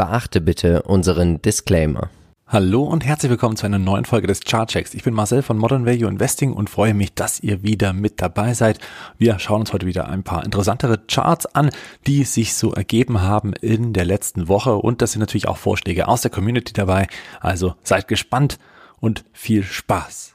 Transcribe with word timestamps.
Beachte 0.00 0.40
bitte 0.40 0.80
unseren 0.84 1.42
Disclaimer. 1.42 2.08
Hallo 2.46 2.84
und 2.84 3.04
herzlich 3.04 3.28
willkommen 3.28 3.56
zu 3.56 3.66
einer 3.66 3.78
neuen 3.78 4.06
Folge 4.06 4.26
des 4.26 4.40
Chartchecks. 4.40 4.94
Ich 4.94 5.02
bin 5.02 5.12
Marcel 5.12 5.42
von 5.42 5.58
Modern 5.58 5.84
Value 5.84 6.08
Investing 6.08 6.54
und 6.54 6.70
freue 6.70 6.94
mich, 6.94 7.12
dass 7.12 7.40
ihr 7.40 7.62
wieder 7.62 7.92
mit 7.92 8.22
dabei 8.22 8.54
seid. 8.54 8.78
Wir 9.18 9.38
schauen 9.38 9.60
uns 9.60 9.74
heute 9.74 9.84
wieder 9.84 10.08
ein 10.08 10.22
paar 10.22 10.42
interessantere 10.42 10.96
Charts 11.06 11.44
an, 11.54 11.68
die 12.06 12.24
sich 12.24 12.54
so 12.54 12.72
ergeben 12.72 13.20
haben 13.20 13.52
in 13.52 13.92
der 13.92 14.06
letzten 14.06 14.48
Woche 14.48 14.76
und 14.76 15.02
das 15.02 15.12
sind 15.12 15.20
natürlich 15.20 15.48
auch 15.48 15.58
Vorschläge 15.58 16.08
aus 16.08 16.22
der 16.22 16.30
Community 16.30 16.72
dabei. 16.72 17.06
Also 17.38 17.74
seid 17.82 18.08
gespannt 18.08 18.58
und 19.00 19.26
viel 19.34 19.62
Spaß. 19.64 20.34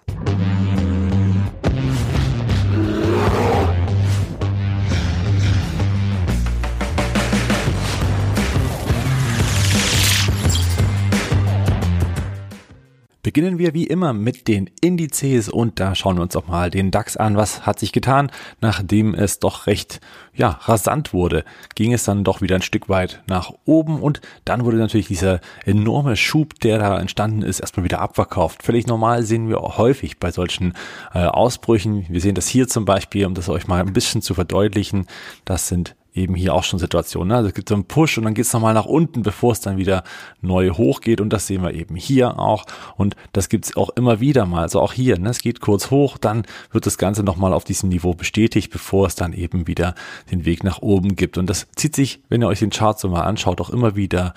Beginnen 13.25 13.57
wir 13.57 13.73
wie 13.73 13.87
immer 13.87 14.13
mit 14.13 14.47
den 14.47 14.69
Indizes 14.81 15.49
und 15.49 15.79
da 15.79 15.95
schauen 15.95 16.17
wir 16.17 16.21
uns 16.21 16.35
auch 16.35 16.45
mal 16.45 16.69
den 16.69 16.91
DAX 16.91 17.17
an. 17.17 17.35
Was 17.35 17.65
hat 17.65 17.79
sich 17.79 17.91
getan, 17.91 18.31
nachdem 18.61 19.15
es 19.15 19.39
doch 19.39 19.65
recht 19.65 19.99
ja, 20.35 20.49
rasant 20.49 21.11
wurde? 21.11 21.43
Ging 21.73 21.91
es 21.91 22.03
dann 22.03 22.23
doch 22.23 22.41
wieder 22.41 22.53
ein 22.53 22.61
Stück 22.61 22.87
weit 22.87 23.23
nach 23.25 23.51
oben 23.65 23.99
und 23.99 24.21
dann 24.45 24.63
wurde 24.63 24.77
natürlich 24.77 25.07
dieser 25.07 25.39
enorme 25.65 26.17
Schub, 26.17 26.59
der 26.59 26.77
da 26.77 26.99
entstanden 26.99 27.41
ist, 27.41 27.61
erstmal 27.61 27.83
wieder 27.83 27.99
abverkauft. 27.99 28.61
Völlig 28.61 28.85
normal 28.85 29.23
sehen 29.23 29.49
wir 29.49 29.61
auch 29.61 29.79
häufig 29.79 30.19
bei 30.19 30.29
solchen 30.29 30.73
äh, 31.15 31.25
Ausbrüchen. 31.25 32.05
Wir 32.07 32.21
sehen 32.21 32.35
das 32.35 32.47
hier 32.47 32.67
zum 32.67 32.85
Beispiel, 32.85 33.25
um 33.25 33.33
das 33.33 33.49
euch 33.49 33.65
mal 33.65 33.81
ein 33.81 33.91
bisschen 33.91 34.21
zu 34.21 34.35
verdeutlichen. 34.35 35.07
Das 35.45 35.67
sind 35.67 35.95
eben 36.15 36.33
hier 36.33 36.53
auch 36.53 36.63
schon 36.63 36.79
Situationen. 36.79 37.29
Ne? 37.29 37.35
Also 37.35 37.49
es 37.49 37.53
gibt 37.53 37.69
so 37.69 37.75
einen 37.75 37.85
Push 37.85 38.17
und 38.17 38.23
dann 38.23 38.33
geht 38.33 38.45
es 38.45 38.53
nochmal 38.53 38.73
nach 38.73 38.85
unten, 38.85 39.21
bevor 39.21 39.51
es 39.51 39.59
dann 39.59 39.77
wieder 39.77 40.03
neu 40.41 40.71
hochgeht. 40.71 41.21
Und 41.21 41.29
das 41.31 41.47
sehen 41.47 41.61
wir 41.61 41.73
eben 41.73 41.95
hier 41.95 42.39
auch. 42.39 42.65
Und 42.95 43.15
das 43.33 43.49
gibt 43.49 43.65
es 43.65 43.77
auch 43.77 43.89
immer 43.89 44.19
wieder 44.19 44.45
mal. 44.45 44.61
Also 44.61 44.79
auch 44.79 44.93
hier, 44.93 45.19
ne? 45.19 45.29
es 45.29 45.39
geht 45.39 45.59
kurz 45.59 45.91
hoch, 45.91 46.17
dann 46.17 46.43
wird 46.71 46.85
das 46.85 46.97
Ganze 46.97 47.23
nochmal 47.23 47.53
auf 47.53 47.65
diesem 47.65 47.89
Niveau 47.89 48.13
bestätigt, 48.13 48.71
bevor 48.71 49.07
es 49.07 49.15
dann 49.15 49.33
eben 49.33 49.67
wieder 49.67 49.93
den 50.31 50.45
Weg 50.45 50.63
nach 50.63 50.81
oben 50.81 51.15
gibt. 51.15 51.37
Und 51.37 51.49
das 51.49 51.67
zieht 51.75 51.95
sich, 51.95 52.21
wenn 52.29 52.41
ihr 52.41 52.47
euch 52.47 52.59
den 52.59 52.69
Chart 52.69 52.97
so 52.97 53.09
mal 53.09 53.21
anschaut, 53.21 53.59
auch 53.59 53.69
immer 53.69 53.95
wieder 53.95 54.33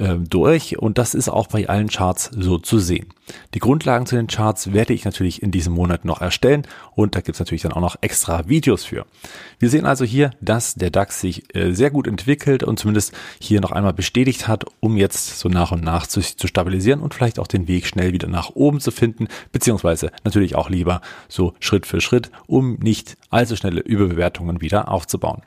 äh, 0.00 0.16
durch 0.16 0.78
und 0.78 0.98
das 0.98 1.14
ist 1.14 1.28
auch 1.28 1.46
bei 1.46 1.68
allen 1.68 1.88
Charts 1.88 2.30
so 2.32 2.58
zu 2.58 2.78
sehen. 2.78 3.06
Die 3.54 3.58
Grundlagen 3.58 4.06
zu 4.06 4.16
den 4.16 4.26
Charts 4.26 4.72
werde 4.72 4.92
ich 4.92 5.04
natürlich 5.04 5.42
in 5.42 5.50
diesem 5.50 5.74
Monat 5.74 6.04
noch 6.04 6.20
erstellen 6.20 6.66
und 6.94 7.14
da 7.14 7.20
gibt 7.20 7.36
es 7.36 7.38
natürlich 7.38 7.62
dann 7.62 7.72
auch 7.72 7.80
noch 7.80 7.96
extra 8.00 8.48
Videos 8.48 8.84
für. 8.84 9.06
Wir 9.58 9.68
sehen 9.68 9.86
also 9.86 10.04
hier, 10.04 10.30
dass 10.40 10.74
der 10.74 10.90
DAX 10.90 11.20
sich 11.20 11.54
äh, 11.54 11.72
sehr 11.72 11.90
gut 11.90 12.06
entwickelt 12.06 12.62
und 12.62 12.78
zumindest 12.78 13.12
hier 13.38 13.60
noch 13.60 13.72
einmal 13.72 13.92
bestätigt 13.92 14.48
hat, 14.48 14.64
um 14.80 14.96
jetzt 14.96 15.38
so 15.38 15.48
nach 15.48 15.70
und 15.70 15.84
nach 15.84 16.06
zu, 16.06 16.20
zu 16.20 16.46
stabilisieren 16.46 17.00
und 17.00 17.14
vielleicht 17.14 17.38
auch 17.38 17.46
den 17.46 17.68
Weg 17.68 17.86
schnell 17.86 18.12
wieder 18.12 18.28
nach 18.28 18.50
oben 18.54 18.80
zu 18.80 18.90
finden, 18.90 19.28
beziehungsweise 19.52 20.10
natürlich 20.24 20.54
auch 20.54 20.70
lieber 20.70 21.02
so 21.28 21.54
Schritt 21.60 21.86
für 21.86 22.00
Schritt, 22.00 22.30
um 22.46 22.78
nicht 22.80 23.16
allzu 23.28 23.54
schnelle 23.54 23.80
Überbewertungen 23.82 24.60
wieder 24.60 24.88
aufzubauen. 24.90 25.42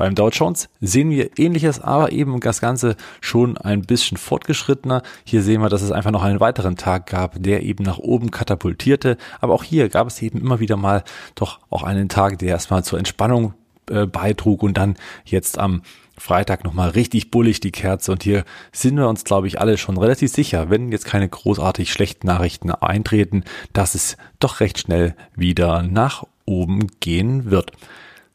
Beim 0.00 0.14
Dow 0.14 0.30
Jones 0.30 0.70
sehen 0.80 1.10
wir 1.10 1.38
ähnliches, 1.38 1.78
aber 1.78 2.10
eben 2.10 2.40
das 2.40 2.62
Ganze 2.62 2.96
schon 3.20 3.58
ein 3.58 3.82
bisschen 3.82 4.16
fortgeschrittener. 4.16 5.02
Hier 5.24 5.42
sehen 5.42 5.60
wir, 5.60 5.68
dass 5.68 5.82
es 5.82 5.90
einfach 5.90 6.10
noch 6.10 6.22
einen 6.22 6.40
weiteren 6.40 6.78
Tag 6.78 7.06
gab, 7.06 7.34
der 7.42 7.62
eben 7.64 7.84
nach 7.84 7.98
oben 7.98 8.30
katapultierte. 8.30 9.18
Aber 9.42 9.52
auch 9.52 9.62
hier 9.62 9.90
gab 9.90 10.06
es 10.06 10.22
eben 10.22 10.40
immer 10.40 10.58
wieder 10.58 10.78
mal 10.78 11.04
doch 11.34 11.58
auch 11.68 11.82
einen 11.82 12.08
Tag, 12.08 12.38
der 12.38 12.48
erstmal 12.48 12.82
zur 12.82 12.98
Entspannung 12.98 13.52
äh, 13.90 14.06
beitrug 14.06 14.62
und 14.62 14.78
dann 14.78 14.96
jetzt 15.26 15.58
am 15.58 15.82
Freitag 16.16 16.64
nochmal 16.64 16.88
richtig 16.88 17.30
bullig 17.30 17.60
die 17.60 17.70
Kerze 17.70 18.10
und 18.12 18.22
hier 18.22 18.44
sind 18.72 18.96
wir 18.96 19.06
uns, 19.06 19.24
glaube 19.24 19.48
ich, 19.48 19.60
alle 19.60 19.76
schon 19.76 19.98
relativ 19.98 20.32
sicher, 20.32 20.70
wenn 20.70 20.92
jetzt 20.92 21.04
keine 21.04 21.28
großartig 21.28 21.92
schlechten 21.92 22.26
Nachrichten 22.26 22.70
eintreten, 22.70 23.44
dass 23.74 23.94
es 23.94 24.16
doch 24.38 24.60
recht 24.60 24.78
schnell 24.78 25.14
wieder 25.36 25.82
nach 25.82 26.24
oben 26.46 26.86
gehen 27.00 27.50
wird. 27.50 27.72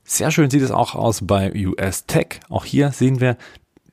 Sehr 0.08 0.30
schön 0.30 0.52
sieht 0.52 0.62
es 0.62 0.70
auch 0.70 0.94
aus 0.94 1.26
bei 1.26 1.52
US 1.66 2.06
Tech. 2.06 2.40
Auch 2.48 2.64
hier 2.64 2.92
sehen 2.92 3.22
wir 3.22 3.38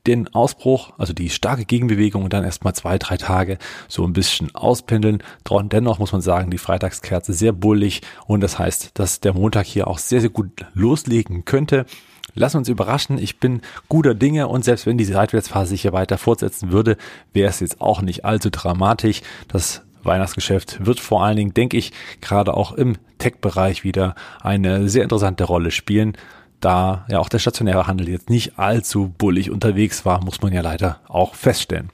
den 0.06 0.28
Ausbruch, 0.34 0.92
also 0.98 1.14
die 1.14 1.30
starke 1.30 1.64
Gegenbewegung 1.64 2.22
und 2.24 2.34
dann 2.34 2.44
erstmal 2.44 2.74
zwei, 2.74 2.98
drei 2.98 3.16
Tage 3.16 3.56
so 3.88 4.04
ein 4.04 4.12
bisschen 4.12 4.54
auspendeln. 4.54 5.22
Dennoch 5.48 5.98
muss 5.98 6.12
man 6.12 6.20
sagen, 6.20 6.50
die 6.50 6.58
Freitagskerze 6.58 7.32
sehr 7.32 7.52
bullig 7.52 8.02
und 8.26 8.42
das 8.42 8.58
heißt, 8.58 8.90
dass 8.92 9.20
der 9.20 9.32
Montag 9.32 9.64
hier 9.64 9.88
auch 9.88 9.96
sehr, 9.96 10.20
sehr 10.20 10.28
gut 10.28 10.66
loslegen 10.74 11.46
könnte. 11.46 11.86
Lassen 12.34 12.58
uns 12.58 12.68
überraschen. 12.68 13.16
Ich 13.16 13.40
bin 13.40 13.62
guter 13.88 14.14
Dinge 14.14 14.48
und 14.48 14.66
selbst 14.66 14.84
wenn 14.84 14.98
die 14.98 15.06
Seitwärtsphase 15.06 15.70
sich 15.70 15.80
hier 15.82 15.94
weiter 15.94 16.18
fortsetzen 16.18 16.72
würde, 16.72 16.98
wäre 17.32 17.48
es 17.48 17.60
jetzt 17.60 17.80
auch 17.80 18.02
nicht 18.02 18.26
allzu 18.26 18.50
dramatisch. 18.50 19.22
Das 19.48 19.80
Weihnachtsgeschäft 20.04 20.84
wird 20.84 21.00
vor 21.00 21.24
allen 21.24 21.36
Dingen, 21.36 21.54
denke 21.54 21.76
ich, 21.76 21.92
gerade 22.20 22.54
auch 22.54 22.72
im 22.72 22.96
Tech-Bereich 23.18 23.84
wieder 23.84 24.14
eine 24.40 24.88
sehr 24.88 25.02
interessante 25.02 25.44
Rolle 25.44 25.70
spielen. 25.70 26.16
Da 26.60 27.04
ja 27.08 27.18
auch 27.18 27.28
der 27.28 27.40
stationäre 27.40 27.86
Handel 27.86 28.08
jetzt 28.08 28.30
nicht 28.30 28.58
allzu 28.58 29.12
bullig 29.16 29.50
unterwegs 29.50 30.04
war, 30.04 30.22
muss 30.24 30.42
man 30.42 30.52
ja 30.52 30.60
leider 30.60 31.00
auch 31.08 31.34
feststellen. 31.34 31.90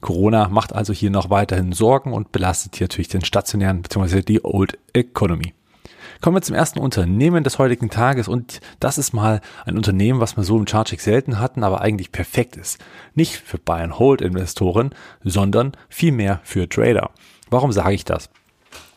Corona 0.00 0.48
macht 0.48 0.72
also 0.72 0.92
hier 0.92 1.10
noch 1.10 1.30
weiterhin 1.30 1.72
Sorgen 1.72 2.12
und 2.12 2.32
belastet 2.32 2.76
hier 2.76 2.86
natürlich 2.86 3.08
den 3.08 3.24
stationären 3.24 3.82
bzw. 3.82 4.22
die 4.22 4.44
Old 4.44 4.78
Economy. 4.92 5.54
Kommen 6.20 6.36
wir 6.36 6.42
zum 6.42 6.56
ersten 6.56 6.80
Unternehmen 6.80 7.44
des 7.44 7.58
heutigen 7.58 7.90
Tages 7.90 8.26
und 8.26 8.60
das 8.80 8.98
ist 8.98 9.12
mal 9.12 9.40
ein 9.64 9.76
Unternehmen, 9.76 10.18
was 10.20 10.36
wir 10.36 10.42
so 10.42 10.56
im 10.56 10.64
Chartcheck 10.64 11.00
selten 11.00 11.38
hatten, 11.38 11.62
aber 11.62 11.80
eigentlich 11.80 12.10
perfekt 12.10 12.56
ist. 12.56 12.78
Nicht 13.14 13.36
für 13.36 13.58
Buy 13.58 13.82
and 13.82 13.98
Hold 14.00 14.20
Investoren, 14.20 14.90
sondern 15.22 15.72
vielmehr 15.88 16.40
für 16.42 16.68
Trader. 16.68 17.10
Warum 17.50 17.72
sage 17.72 17.94
ich 17.94 18.04
das? 18.04 18.30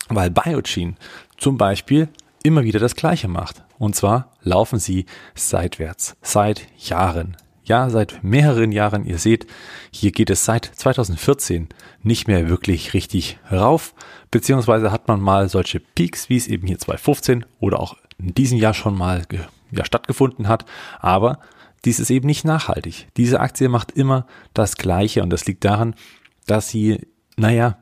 Weil 0.09 0.29
Biogen 0.29 0.97
zum 1.37 1.57
Beispiel 1.57 2.09
immer 2.43 2.63
wieder 2.63 2.79
das 2.79 2.95
Gleiche 2.95 3.27
macht. 3.27 3.63
Und 3.77 3.95
zwar 3.95 4.31
laufen 4.41 4.79
sie 4.79 5.05
seitwärts, 5.35 6.15
seit 6.21 6.67
Jahren. 6.77 7.37
Ja, 7.63 7.89
seit 7.89 8.23
mehreren 8.23 8.71
Jahren. 8.71 9.05
Ihr 9.05 9.17
seht, 9.17 9.47
hier 9.91 10.11
geht 10.11 10.29
es 10.29 10.45
seit 10.45 10.65
2014 10.65 11.69
nicht 12.01 12.27
mehr 12.27 12.49
wirklich 12.49 12.93
richtig 12.93 13.37
rauf. 13.51 13.93
Beziehungsweise 14.31 14.91
hat 14.91 15.07
man 15.07 15.21
mal 15.21 15.47
solche 15.47 15.79
Peaks, 15.79 16.29
wie 16.29 16.37
es 16.37 16.47
eben 16.47 16.67
hier 16.67 16.79
2015 16.79 17.45
oder 17.59 17.79
auch 17.79 17.97
in 18.17 18.33
diesem 18.33 18.57
Jahr 18.57 18.73
schon 18.73 18.97
mal 18.97 19.23
ja, 19.71 19.85
stattgefunden 19.85 20.47
hat. 20.47 20.65
Aber 20.99 21.39
dies 21.85 21.99
ist 21.99 22.11
eben 22.11 22.27
nicht 22.27 22.45
nachhaltig. 22.45 23.07
Diese 23.17 23.39
Aktie 23.39 23.69
macht 23.69 23.91
immer 23.91 24.25
das 24.53 24.75
Gleiche 24.77 25.23
und 25.23 25.29
das 25.29 25.45
liegt 25.45 25.63
daran, 25.63 25.95
dass 26.45 26.69
sie, 26.69 27.07
naja, 27.37 27.77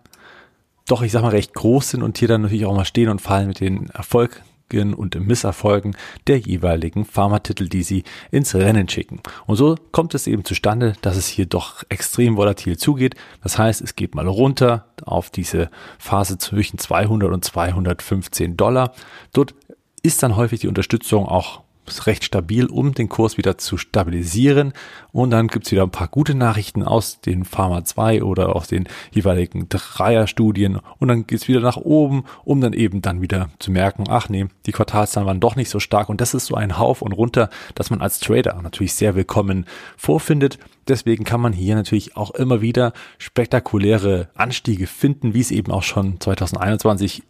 doch, 0.89 1.01
ich 1.01 1.11
sag 1.11 1.22
mal, 1.22 1.29
recht 1.29 1.53
groß 1.53 1.91
sind 1.91 2.03
und 2.03 2.17
hier 2.17 2.27
dann 2.27 2.41
natürlich 2.41 2.66
auch 2.66 2.75
mal 2.75 2.85
stehen 2.85 3.09
und 3.09 3.22
fallen 3.22 3.47
mit 3.47 3.59
den 3.59 3.89
Erfolgen 3.89 4.94
und 4.94 5.19
Misserfolgen 5.19 5.97
der 6.27 6.38
jeweiligen 6.38 7.03
Pharmatitel, 7.03 7.67
die 7.67 7.81
sie 7.81 8.03
ins 8.29 8.53
Rennen 8.53 8.88
schicken. 8.88 9.19
Und 9.47 9.55
so 9.55 9.75
kommt 9.91 10.13
es 10.13 10.27
eben 10.27 10.45
zustande, 10.45 10.94
dass 11.01 11.16
es 11.16 11.27
hier 11.27 11.47
doch 11.47 11.83
extrem 11.89 12.38
volatil 12.38 12.77
zugeht. 12.77 13.16
Das 13.41 13.57
heißt, 13.57 13.81
es 13.81 13.95
geht 13.95 14.13
mal 14.13 14.27
runter 14.27 14.85
auf 15.03 15.31
diese 15.31 15.72
Phase 15.97 16.38
zwischen 16.38 16.77
200 16.77 17.31
und 17.31 17.44
215 17.44 18.57
Dollar. 18.57 18.94
Dort 19.33 19.56
ist 20.03 20.21
dann 20.21 20.35
häufig 20.35 20.59
die 20.59 20.67
Unterstützung 20.67 21.25
auch 21.25 21.63
recht 22.06 22.23
stabil, 22.23 22.67
um 22.67 22.94
den 22.94 23.09
Kurs 23.09 23.38
wieder 23.38 23.57
zu 23.57 23.77
stabilisieren. 23.77 24.73
Und 25.11 25.31
dann 25.31 25.47
gibt's 25.47 25.71
wieder 25.71 25.83
ein 25.83 25.91
paar 25.91 26.07
gute 26.07 26.35
Nachrichten 26.35 26.83
aus 26.83 27.21
den 27.21 27.45
Pharma 27.45 27.83
2 27.83 28.23
oder 28.23 28.55
aus 28.55 28.67
den 28.67 28.87
jeweiligen 29.11 29.67
Dreier-Studien. 29.69 30.79
Und 30.99 31.07
dann 31.07 31.25
geht's 31.25 31.47
wieder 31.47 31.61
nach 31.61 31.77
oben, 31.77 32.23
um 32.43 32.61
dann 32.61 32.73
eben 32.73 33.01
dann 33.01 33.21
wieder 33.21 33.49
zu 33.59 33.71
merken, 33.71 34.05
ach 34.09 34.29
nee, 34.29 34.47
die 34.65 34.71
Quartalszahlen 34.71 35.27
waren 35.27 35.39
doch 35.39 35.55
nicht 35.55 35.69
so 35.69 35.79
stark. 35.79 36.09
Und 36.09 36.21
das 36.21 36.33
ist 36.33 36.45
so 36.45 36.55
ein 36.55 36.77
Hauf 36.77 37.01
und 37.01 37.13
runter, 37.13 37.49
dass 37.75 37.89
man 37.89 38.01
als 38.01 38.19
Trader 38.19 38.59
natürlich 38.61 38.93
sehr 38.93 39.15
willkommen 39.15 39.65
vorfindet. 39.97 40.59
Deswegen 40.87 41.23
kann 41.23 41.39
man 41.39 41.53
hier 41.53 41.75
natürlich 41.75 42.17
auch 42.17 42.31
immer 42.31 42.61
wieder 42.61 42.94
spektakuläre 43.19 44.29
Anstiege 44.33 44.88
finden, 44.88 45.35
wie 45.35 45.41
es 45.41 45.51
eben 45.51 45.71
auch 45.71 45.83
schon 45.83 46.19
2021 46.19 47.23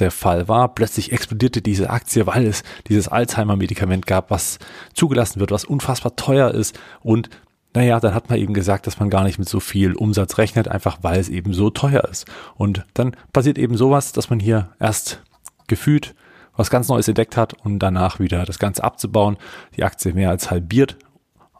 der 0.00 0.10
Fall 0.10 0.48
war. 0.48 0.74
Plötzlich 0.74 1.12
explodierte 1.12 1.62
diese 1.62 1.90
Aktie, 1.90 2.26
weil 2.26 2.44
es 2.46 2.64
dieses 2.88 3.06
Alzheimer-Medikament 3.06 4.06
gab, 4.06 4.30
was 4.32 4.58
zugelassen 4.94 5.38
wird, 5.38 5.52
was 5.52 5.64
unfassbar 5.64 6.16
teuer 6.16 6.50
ist 6.50 6.78
und 7.02 7.30
naja, 7.74 7.98
dann 7.98 8.14
hat 8.14 8.30
man 8.30 8.38
eben 8.38 8.54
gesagt, 8.54 8.86
dass 8.86 9.00
man 9.00 9.10
gar 9.10 9.24
nicht 9.24 9.38
mit 9.38 9.48
so 9.48 9.58
viel 9.58 9.94
Umsatz 9.94 10.38
rechnet, 10.38 10.68
einfach 10.68 10.98
weil 11.02 11.18
es 11.18 11.28
eben 11.28 11.52
so 11.52 11.70
teuer 11.70 12.04
ist. 12.04 12.26
Und 12.54 12.84
dann 12.94 13.16
passiert 13.32 13.58
eben 13.58 13.76
sowas, 13.76 14.12
dass 14.12 14.30
man 14.30 14.38
hier 14.38 14.70
erst 14.78 15.22
gefühlt 15.66 16.14
was 16.56 16.70
ganz 16.70 16.88
Neues 16.88 17.08
entdeckt 17.08 17.36
hat 17.36 17.54
und 17.64 17.80
danach 17.80 18.20
wieder 18.20 18.44
das 18.44 18.60
Ganze 18.60 18.84
abzubauen, 18.84 19.36
die 19.76 19.82
Aktie 19.82 20.12
mehr 20.12 20.30
als 20.30 20.52
halbiert 20.52 20.96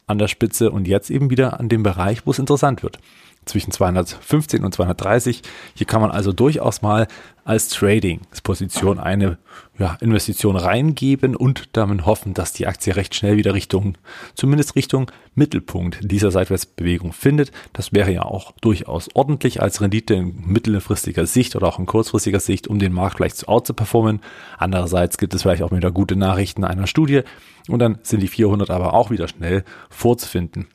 an 0.07 0.19
der 0.19 0.29
Spitze 0.29 0.71
und 0.71 0.87
jetzt 0.87 1.11
eben 1.11 1.31
wieder 1.31 1.59
an 1.59 1.69
dem 1.69 1.83
Bereich, 1.83 2.27
wo 2.27 2.31
es 2.31 2.39
interessant 2.39 2.83
wird. 2.83 2.99
Zwischen 3.45 3.71
215 3.71 4.65
und 4.65 4.75
230. 4.75 5.43
Hier 5.75 5.87
kann 5.87 6.01
man 6.01 6.11
also 6.11 6.33
durchaus 6.33 6.83
mal 6.83 7.07
als 7.45 7.69
Trading-Position 7.69 8.99
eine 8.99 9.39
ja, 9.79 9.97
Investition 10.01 10.57
reingeben 10.57 11.37
und 11.37 11.77
damit 11.77 12.07
hoffen, 12.07 12.33
dass 12.33 12.53
die 12.53 12.67
Aktie 12.67 12.97
recht 12.97 13.15
schnell 13.15 13.37
wieder 13.37 13.55
Richtung, 13.55 13.99
zumindest 14.35 14.77
Richtung 14.77 15.11
Mittelpunkt 15.35 15.99
dieser 16.03 16.31
Seitwärtsbewegung 16.31 17.13
findet. 17.13 17.53
Das 17.73 17.93
wäre 17.93 18.13
ja 18.13 18.23
auch 18.23 18.53
durchaus 18.61 19.09
ordentlich 19.15 19.61
als 19.61 19.81
Rendite 19.81 20.15
in 20.15 20.43
mittelfristiger 20.47 21.27
Sicht 21.27 21.55
oder 21.55 21.67
auch 21.67 21.79
in 21.79 21.87
kurzfristiger 21.87 22.41
Sicht, 22.41 22.67
um 22.67 22.79
den 22.79 22.93
Markt 22.93 23.17
vielleicht 23.17 23.37
zu 23.37 23.49
outzuperformen. 23.49 24.21
Andererseits 24.59 25.19
gibt 25.19 25.35
es 25.35 25.43
vielleicht 25.43 25.63
auch 25.63 25.73
wieder 25.73 25.91
gute 25.91 26.17
Nachrichten 26.17 26.65
einer 26.65 26.87
Studie 26.87 27.23
und 27.69 27.79
dann 27.79 27.99
sind 28.03 28.21
die 28.21 28.29
400 28.29 28.71
aber 28.71 28.95
auch 28.95 29.11
wieder 29.11 29.29
schnell 29.29 29.65
vorzufinden. 29.91 30.69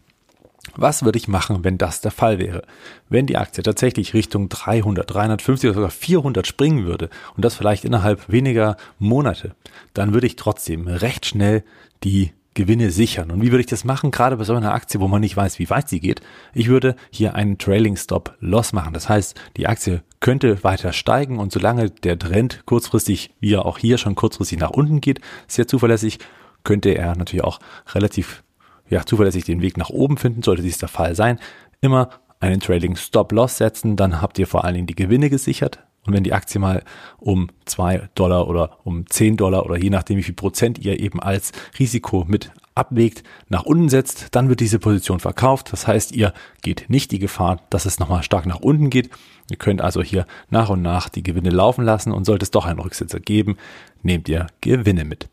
Was 0.81 1.03
würde 1.03 1.17
ich 1.17 1.27
machen, 1.27 1.65
wenn 1.65 1.77
das 1.77 1.99
der 1.99 2.11
Fall 2.11 2.39
wäre? 2.39 2.61
Wenn 3.09 3.25
die 3.25 3.35
Aktie 3.35 3.61
tatsächlich 3.61 4.13
Richtung 4.13 4.47
300, 4.47 5.13
350 5.13 5.69
oder 5.69 5.75
sogar 5.75 5.91
400 5.91 6.47
springen 6.47 6.85
würde 6.85 7.09
und 7.35 7.43
das 7.43 7.55
vielleicht 7.55 7.83
innerhalb 7.83 8.29
weniger 8.31 8.77
Monate, 8.97 9.55
dann 9.93 10.13
würde 10.13 10.27
ich 10.27 10.37
trotzdem 10.37 10.87
recht 10.87 11.25
schnell 11.25 11.65
die 12.05 12.31
Gewinne 12.53 12.91
sichern. 12.91 13.29
Und 13.29 13.41
wie 13.41 13.51
würde 13.51 13.59
ich 13.59 13.67
das 13.67 13.83
machen? 13.83 14.11
Gerade 14.11 14.37
bei 14.37 14.45
so 14.45 14.55
einer 14.55 14.73
Aktie, 14.73 15.01
wo 15.01 15.09
man 15.09 15.19
nicht 15.19 15.35
weiß, 15.35 15.59
wie 15.59 15.69
weit 15.69 15.89
sie 15.89 15.99
geht. 15.99 16.21
Ich 16.53 16.69
würde 16.69 16.95
hier 17.11 17.35
einen 17.35 17.57
Trailing 17.57 17.97
Stop 17.97 18.37
Loss 18.39 18.71
machen. 18.71 18.93
Das 18.93 19.09
heißt, 19.09 19.35
die 19.57 19.67
Aktie 19.67 20.01
könnte 20.21 20.63
weiter 20.63 20.93
steigen 20.93 21.39
und 21.39 21.51
solange 21.51 21.89
der 21.89 22.17
Trend 22.17 22.63
kurzfristig, 22.65 23.31
wie 23.41 23.53
er 23.53 23.65
auch 23.65 23.79
hier 23.79 23.97
schon 23.97 24.15
kurzfristig 24.15 24.59
nach 24.59 24.71
unten 24.71 25.01
geht, 25.01 25.19
sehr 25.45 25.67
zuverlässig, 25.67 26.19
könnte 26.63 26.91
er 26.91 27.17
natürlich 27.17 27.43
auch 27.43 27.59
relativ 27.93 28.43
ja, 28.89 29.05
zuverlässig 29.05 29.45
den 29.45 29.61
Weg 29.61 29.77
nach 29.77 29.89
oben 29.89 30.17
finden, 30.17 30.43
sollte 30.43 30.61
dies 30.61 30.77
der 30.77 30.89
Fall 30.89 31.15
sein, 31.15 31.39
immer 31.81 32.09
einen 32.39 32.59
Trailing 32.59 32.95
Stop 32.95 33.31
Loss 33.31 33.57
setzen, 33.57 33.95
dann 33.95 34.21
habt 34.21 34.39
ihr 34.39 34.47
vor 34.47 34.63
allen 34.63 34.75
Dingen 34.75 34.87
die 34.87 34.95
Gewinne 34.95 35.29
gesichert. 35.29 35.79
Und 36.05 36.13
wenn 36.13 36.23
die 36.23 36.33
Aktie 36.33 36.59
mal 36.59 36.83
um 37.17 37.49
zwei 37.65 38.09
Dollar 38.15 38.47
oder 38.47 38.77
um 38.83 39.05
zehn 39.07 39.35
Dollar 39.35 39.65
oder 39.65 39.77
je 39.77 39.89
nachdem 39.89 40.17
wie 40.17 40.23
viel 40.23 40.33
Prozent 40.33 40.79
ihr 40.79 40.99
eben 40.99 41.19
als 41.19 41.51
Risiko 41.77 42.25
mit 42.27 42.51
abwegt, 42.73 43.23
nach 43.49 43.63
unten 43.63 43.89
setzt, 43.89 44.27
dann 44.31 44.47
wird 44.47 44.61
diese 44.61 44.79
Position 44.79 45.19
verkauft. 45.19 45.73
Das 45.73 45.85
heißt, 45.85 46.13
ihr 46.13 46.33
geht 46.61 46.85
nicht 46.87 47.11
die 47.11 47.19
Gefahr, 47.19 47.61
dass 47.69 47.85
es 47.85 47.99
nochmal 47.99 48.23
stark 48.23 48.45
nach 48.45 48.61
unten 48.61 48.89
geht. 48.89 49.09
Ihr 49.51 49.57
könnt 49.57 49.81
also 49.81 50.01
hier 50.01 50.25
nach 50.49 50.69
und 50.69 50.81
nach 50.81 51.09
die 51.09 51.23
Gewinne 51.23 51.49
laufen 51.49 51.83
lassen 51.83 52.13
und 52.13 52.23
sollte 52.25 52.43
es 52.43 52.51
doch 52.51 52.65
einen 52.65 52.79
Rücksetzer 52.79 53.19
geben, 53.19 53.57
nehmt 54.01 54.29
ihr 54.29 54.47
Gewinne 54.61 55.03
mit. 55.03 55.27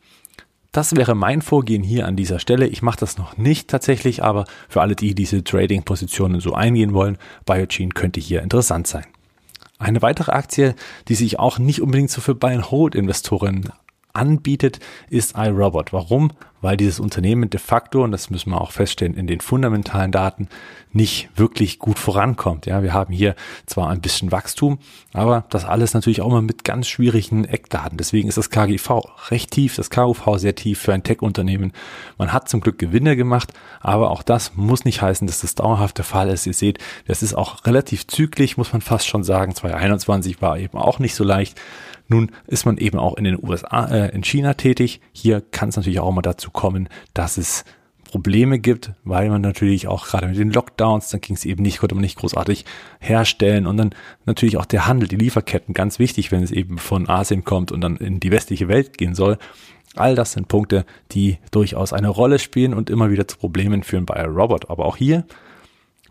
Das 0.72 0.94
wäre 0.94 1.14
mein 1.14 1.42
Vorgehen 1.42 1.82
hier 1.82 2.06
an 2.06 2.16
dieser 2.16 2.38
Stelle. 2.38 2.66
Ich 2.66 2.82
mache 2.82 2.98
das 3.00 3.16
noch 3.16 3.36
nicht 3.36 3.68
tatsächlich, 3.68 4.22
aber 4.22 4.44
für 4.68 4.82
alle, 4.82 4.94
die 4.94 5.14
diese 5.14 5.42
Trading-Positionen 5.42 6.40
so 6.40 6.52
eingehen 6.52 6.92
wollen, 6.92 7.18
Biogene 7.46 7.90
könnte 7.90 8.20
hier 8.20 8.42
interessant 8.42 8.86
sein. 8.86 9.06
Eine 9.78 10.02
weitere 10.02 10.32
Aktie, 10.32 10.74
die 11.08 11.14
sich 11.14 11.38
auch 11.38 11.58
nicht 11.58 11.82
unbedingt 11.82 12.10
so 12.10 12.20
für 12.20 12.34
Buy-and-Hold-Investoren 12.34 13.72
anbietet, 14.16 14.80
ist 15.10 15.36
iRobot. 15.36 15.92
Warum? 15.92 16.32
Weil 16.62 16.76
dieses 16.76 16.98
Unternehmen 16.98 17.50
de 17.50 17.60
facto, 17.60 18.02
und 18.02 18.12
das 18.12 18.30
müssen 18.30 18.50
wir 18.50 18.60
auch 18.60 18.72
feststellen, 18.72 19.14
in 19.14 19.26
den 19.26 19.40
fundamentalen 19.40 20.10
Daten 20.10 20.48
nicht 20.90 21.28
wirklich 21.36 21.78
gut 21.78 21.98
vorankommt. 21.98 22.66
Ja, 22.66 22.82
wir 22.82 22.94
haben 22.94 23.12
hier 23.12 23.36
zwar 23.66 23.90
ein 23.90 24.00
bisschen 24.00 24.32
Wachstum, 24.32 24.78
aber 25.12 25.44
das 25.50 25.64
alles 25.64 25.94
natürlich 25.94 26.22
auch 26.22 26.30
mal 26.30 26.42
mit 26.42 26.64
ganz 26.64 26.88
schwierigen 26.88 27.44
Eckdaten. 27.44 27.98
Deswegen 27.98 28.28
ist 28.28 28.38
das 28.38 28.50
KGV 28.50 29.02
recht 29.30 29.50
tief, 29.50 29.76
das 29.76 29.90
KUV 29.90 30.38
sehr 30.38 30.54
tief 30.54 30.80
für 30.80 30.94
ein 30.94 31.02
Tech-Unternehmen. 31.02 31.72
Man 32.18 32.32
hat 32.32 32.48
zum 32.48 32.62
Glück 32.62 32.78
Gewinne 32.78 33.16
gemacht, 33.16 33.52
aber 33.80 34.10
auch 34.10 34.22
das 34.22 34.56
muss 34.56 34.84
nicht 34.84 35.02
heißen, 35.02 35.26
dass 35.26 35.42
das 35.42 35.54
dauerhaft 35.54 35.98
der 35.98 36.04
Fall 36.04 36.30
ist. 36.30 36.46
Ihr 36.46 36.54
seht, 36.54 36.78
das 37.06 37.22
ist 37.22 37.34
auch 37.34 37.66
relativ 37.66 38.06
zügig, 38.06 38.56
muss 38.56 38.72
man 38.72 38.80
fast 38.80 39.06
schon 39.06 39.22
sagen. 39.22 39.54
2021 39.54 40.40
war 40.40 40.58
eben 40.58 40.78
auch 40.78 40.98
nicht 40.98 41.14
so 41.14 41.22
leicht. 41.22 41.60
Nun 42.08 42.30
ist 42.46 42.66
man 42.66 42.78
eben 42.78 42.98
auch 42.98 43.16
in 43.16 43.24
den 43.24 43.38
USA, 43.42 43.86
äh, 43.86 44.14
in 44.14 44.22
China 44.22 44.54
tätig. 44.54 45.00
Hier 45.12 45.40
kann 45.40 45.70
es 45.70 45.76
natürlich 45.76 46.00
auch 46.00 46.12
mal 46.12 46.22
dazu 46.22 46.50
kommen, 46.50 46.88
dass 47.14 47.36
es 47.36 47.64
Probleme 48.06 48.58
gibt, 48.58 48.92
weil 49.04 49.28
man 49.28 49.42
natürlich 49.42 49.88
auch 49.88 50.06
gerade 50.06 50.28
mit 50.28 50.38
den 50.38 50.50
Lockdowns, 50.50 51.10
dann 51.10 51.20
ging 51.20 51.36
es 51.36 51.44
eben 51.44 51.62
nicht, 51.62 51.78
konnte 51.78 51.94
man 51.94 52.02
nicht 52.02 52.18
großartig 52.18 52.64
herstellen 53.00 53.66
und 53.66 53.76
dann 53.76 53.94
natürlich 54.24 54.56
auch 54.56 54.64
der 54.64 54.86
Handel, 54.86 55.08
die 55.08 55.16
Lieferketten, 55.16 55.74
ganz 55.74 55.98
wichtig, 55.98 56.30
wenn 56.30 56.42
es 56.42 56.52
eben 56.52 56.78
von 56.78 57.08
Asien 57.08 57.44
kommt 57.44 57.72
und 57.72 57.80
dann 57.80 57.96
in 57.96 58.20
die 58.20 58.30
westliche 58.30 58.68
Welt 58.68 58.96
gehen 58.96 59.14
soll. 59.14 59.38
All 59.96 60.14
das 60.14 60.32
sind 60.32 60.48
Punkte, 60.48 60.84
die 61.12 61.38
durchaus 61.50 61.92
eine 61.92 62.08
Rolle 62.08 62.38
spielen 62.38 62.74
und 62.74 62.90
immer 62.90 63.10
wieder 63.10 63.26
zu 63.26 63.38
Problemen 63.38 63.82
führen 63.82 64.06
bei 64.06 64.24
Robot. 64.24 64.70
Aber 64.70 64.84
auch 64.84 64.96
hier 64.96 65.24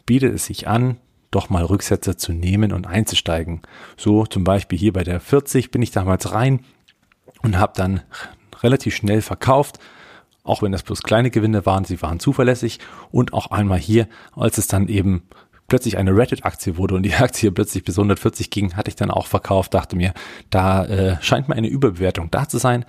bietet 0.05 0.33
es 0.33 0.45
sich 0.45 0.67
an, 0.67 0.97
doch 1.35 1.49
mal 1.49 1.63
Rücksätze 1.63 2.17
zu 2.17 2.33
nehmen 2.33 2.71
und 2.71 2.87
einzusteigen. 2.87 3.61
So 3.97 4.25
zum 4.25 4.43
Beispiel 4.43 4.79
hier 4.79 4.93
bei 4.93 5.03
der 5.03 5.19
40 5.19 5.71
bin 5.71 5.81
ich 5.81 5.91
damals 5.91 6.31
rein 6.31 6.61
und 7.41 7.57
habe 7.57 7.73
dann 7.75 8.01
relativ 8.63 8.95
schnell 8.95 9.21
verkauft, 9.21 9.79
auch 10.43 10.61
wenn 10.61 10.71
das 10.71 10.83
bloß 10.83 11.03
kleine 11.03 11.31
Gewinne 11.31 11.65
waren, 11.65 11.85
sie 11.85 12.01
waren 12.01 12.19
zuverlässig 12.19 12.79
und 13.11 13.33
auch 13.33 13.51
einmal 13.51 13.79
hier, 13.79 14.07
als 14.35 14.57
es 14.57 14.67
dann 14.67 14.87
eben 14.87 15.23
plötzlich 15.67 15.97
eine 15.97 16.15
Reddit-Aktie 16.15 16.77
wurde 16.77 16.95
und 16.95 17.03
die 17.03 17.15
Aktie 17.15 17.51
plötzlich 17.51 17.83
bis 17.83 17.97
140 17.97 18.49
ging, 18.51 18.75
hatte 18.75 18.89
ich 18.89 18.95
dann 18.95 19.11
auch 19.11 19.27
verkauft, 19.27 19.73
dachte 19.73 19.95
mir, 19.95 20.13
da 20.49 20.85
äh, 20.85 21.17
scheint 21.21 21.49
mir 21.49 21.55
eine 21.55 21.67
Überbewertung 21.67 22.29
da 22.31 22.47
zu 22.47 22.59
sein. 22.59 22.85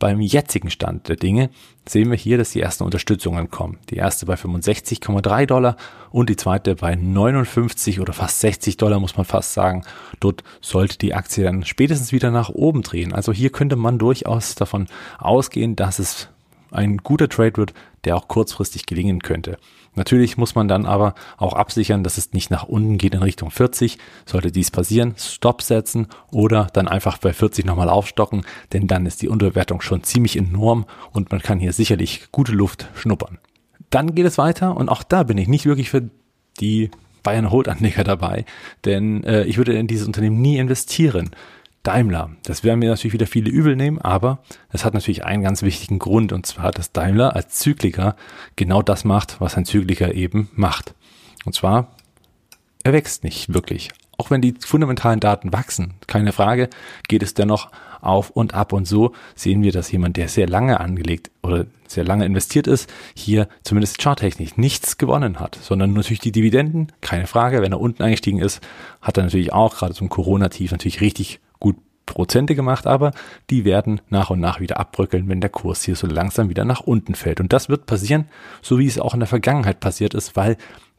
Beim 0.00 0.20
jetzigen 0.20 0.70
Stand 0.70 1.08
der 1.08 1.16
Dinge 1.16 1.50
sehen 1.86 2.10
wir 2.10 2.16
hier, 2.16 2.38
dass 2.38 2.52
die 2.52 2.60
ersten 2.60 2.84
Unterstützungen 2.84 3.50
kommen. 3.50 3.78
Die 3.90 3.96
erste 3.96 4.24
bei 4.24 4.34
65,3 4.34 5.46
Dollar 5.46 5.76
und 6.10 6.30
die 6.30 6.36
zweite 6.36 6.74
bei 6.74 6.96
59 6.96 8.00
oder 8.00 8.14
fast 8.14 8.40
60 8.40 8.78
Dollar, 8.78 8.98
muss 8.98 9.16
man 9.18 9.26
fast 9.26 9.52
sagen. 9.52 9.84
Dort 10.18 10.42
sollte 10.62 10.96
die 10.96 11.14
Aktie 11.14 11.44
dann 11.44 11.66
spätestens 11.66 12.12
wieder 12.12 12.30
nach 12.30 12.48
oben 12.48 12.80
drehen. 12.80 13.12
Also 13.12 13.30
hier 13.32 13.50
könnte 13.50 13.76
man 13.76 13.98
durchaus 13.98 14.54
davon 14.54 14.88
ausgehen, 15.18 15.76
dass 15.76 15.98
es 15.98 16.30
ein 16.70 16.98
guter 16.98 17.28
Trade 17.28 17.56
wird, 17.56 17.74
der 18.04 18.16
auch 18.16 18.28
kurzfristig 18.28 18.86
gelingen 18.86 19.20
könnte. 19.20 19.58
Natürlich 19.94 20.36
muss 20.36 20.54
man 20.54 20.68
dann 20.68 20.86
aber 20.86 21.14
auch 21.36 21.52
absichern, 21.52 22.04
dass 22.04 22.16
es 22.16 22.32
nicht 22.32 22.50
nach 22.50 22.64
unten 22.64 22.96
geht 22.96 23.14
in 23.14 23.22
Richtung 23.22 23.50
40. 23.50 23.98
Sollte 24.24 24.52
dies 24.52 24.70
passieren, 24.70 25.14
Stop 25.18 25.62
setzen 25.62 26.06
oder 26.30 26.68
dann 26.72 26.86
einfach 26.86 27.18
bei 27.18 27.32
40 27.32 27.64
nochmal 27.64 27.88
aufstocken, 27.88 28.42
denn 28.72 28.86
dann 28.86 29.06
ist 29.06 29.20
die 29.20 29.28
Unterwertung 29.28 29.80
schon 29.80 30.04
ziemlich 30.04 30.36
enorm 30.36 30.86
und 31.12 31.32
man 31.32 31.42
kann 31.42 31.58
hier 31.58 31.72
sicherlich 31.72 32.30
gute 32.30 32.52
Luft 32.52 32.88
schnuppern. 32.94 33.38
Dann 33.90 34.14
geht 34.14 34.26
es 34.26 34.38
weiter 34.38 34.76
und 34.76 34.88
auch 34.88 35.02
da 35.02 35.24
bin 35.24 35.38
ich 35.38 35.48
nicht 35.48 35.66
wirklich 35.66 35.90
für 35.90 36.08
die 36.60 36.90
Bayern 37.22 37.50
Hold 37.50 37.68
Anleger 37.68 38.04
dabei, 38.04 38.44
denn 38.84 39.24
äh, 39.24 39.44
ich 39.44 39.58
würde 39.58 39.72
in 39.72 39.88
dieses 39.88 40.06
Unternehmen 40.06 40.40
nie 40.40 40.58
investieren. 40.58 41.30
Daimler. 41.82 42.30
Das 42.44 42.62
werden 42.62 42.78
mir 42.78 42.90
natürlich 42.90 43.14
wieder 43.14 43.26
viele 43.26 43.50
übel 43.50 43.74
nehmen, 43.74 43.98
aber 43.98 44.42
es 44.70 44.84
hat 44.84 44.94
natürlich 44.94 45.24
einen 45.24 45.42
ganz 45.42 45.62
wichtigen 45.62 45.98
Grund 45.98 46.32
und 46.32 46.46
zwar, 46.46 46.72
dass 46.72 46.92
Daimler 46.92 47.34
als 47.34 47.56
Zykliker 47.56 48.16
genau 48.56 48.82
das 48.82 49.04
macht, 49.04 49.40
was 49.40 49.56
ein 49.56 49.64
Zykliker 49.64 50.14
eben 50.14 50.50
macht. 50.54 50.94
Und 51.46 51.54
zwar, 51.54 51.88
er 52.82 52.92
wächst 52.92 53.24
nicht 53.24 53.54
wirklich. 53.54 53.90
Auch 54.18 54.30
wenn 54.30 54.42
die 54.42 54.54
fundamentalen 54.60 55.20
Daten 55.20 55.52
wachsen, 55.52 55.94
keine 56.06 56.32
Frage, 56.32 56.68
geht 57.08 57.22
es 57.22 57.32
dennoch 57.32 57.70
auf 58.02 58.28
und 58.28 58.52
ab 58.52 58.74
und 58.74 58.86
so 58.86 59.12
sehen 59.34 59.62
wir, 59.62 59.72
dass 59.72 59.90
jemand, 59.90 60.18
der 60.18 60.28
sehr 60.28 60.46
lange 60.46 60.80
angelegt 60.80 61.30
oder 61.42 61.64
sehr 61.86 62.04
lange 62.04 62.26
investiert 62.26 62.66
ist, 62.66 62.92
hier 63.14 63.48
zumindest 63.62 64.02
charttechnisch 64.02 64.58
nichts 64.58 64.98
gewonnen 64.98 65.40
hat, 65.40 65.58
sondern 65.62 65.94
natürlich 65.94 66.20
die 66.20 66.32
Dividenden, 66.32 66.92
keine 67.00 67.26
Frage, 67.26 67.62
wenn 67.62 67.72
er 67.72 67.80
unten 67.80 68.02
eingestiegen 68.02 68.40
ist, 68.40 68.60
hat 69.00 69.16
er 69.16 69.24
natürlich 69.24 69.54
auch 69.54 69.76
gerade 69.76 69.94
zum 69.94 70.10
Corona-Tief 70.10 70.70
natürlich 70.70 71.00
richtig 71.00 71.40
gut 71.60 71.76
Prozente 72.06 72.56
gemacht, 72.56 72.88
aber 72.88 73.12
die 73.50 73.64
werden 73.64 74.00
nach 74.08 74.30
und 74.30 74.40
nach 74.40 74.58
wieder 74.58 74.80
abbröckeln, 74.80 75.28
wenn 75.28 75.40
der 75.40 75.50
Kurs 75.50 75.84
hier 75.84 75.94
so 75.94 76.08
langsam 76.08 76.48
wieder 76.48 76.64
nach 76.64 76.80
unten 76.80 77.14
fällt. 77.14 77.40
Und 77.40 77.52
das 77.52 77.68
wird 77.68 77.86
passieren, 77.86 78.26
so 78.62 78.78
wie 78.78 78.86
es 78.86 78.98
auch 78.98 79.14
in 79.14 79.20
der 79.20 79.28
Vergangenheit 79.28 79.78
passiert 79.78 80.14
ist, 80.14 80.34
weil 80.34 80.56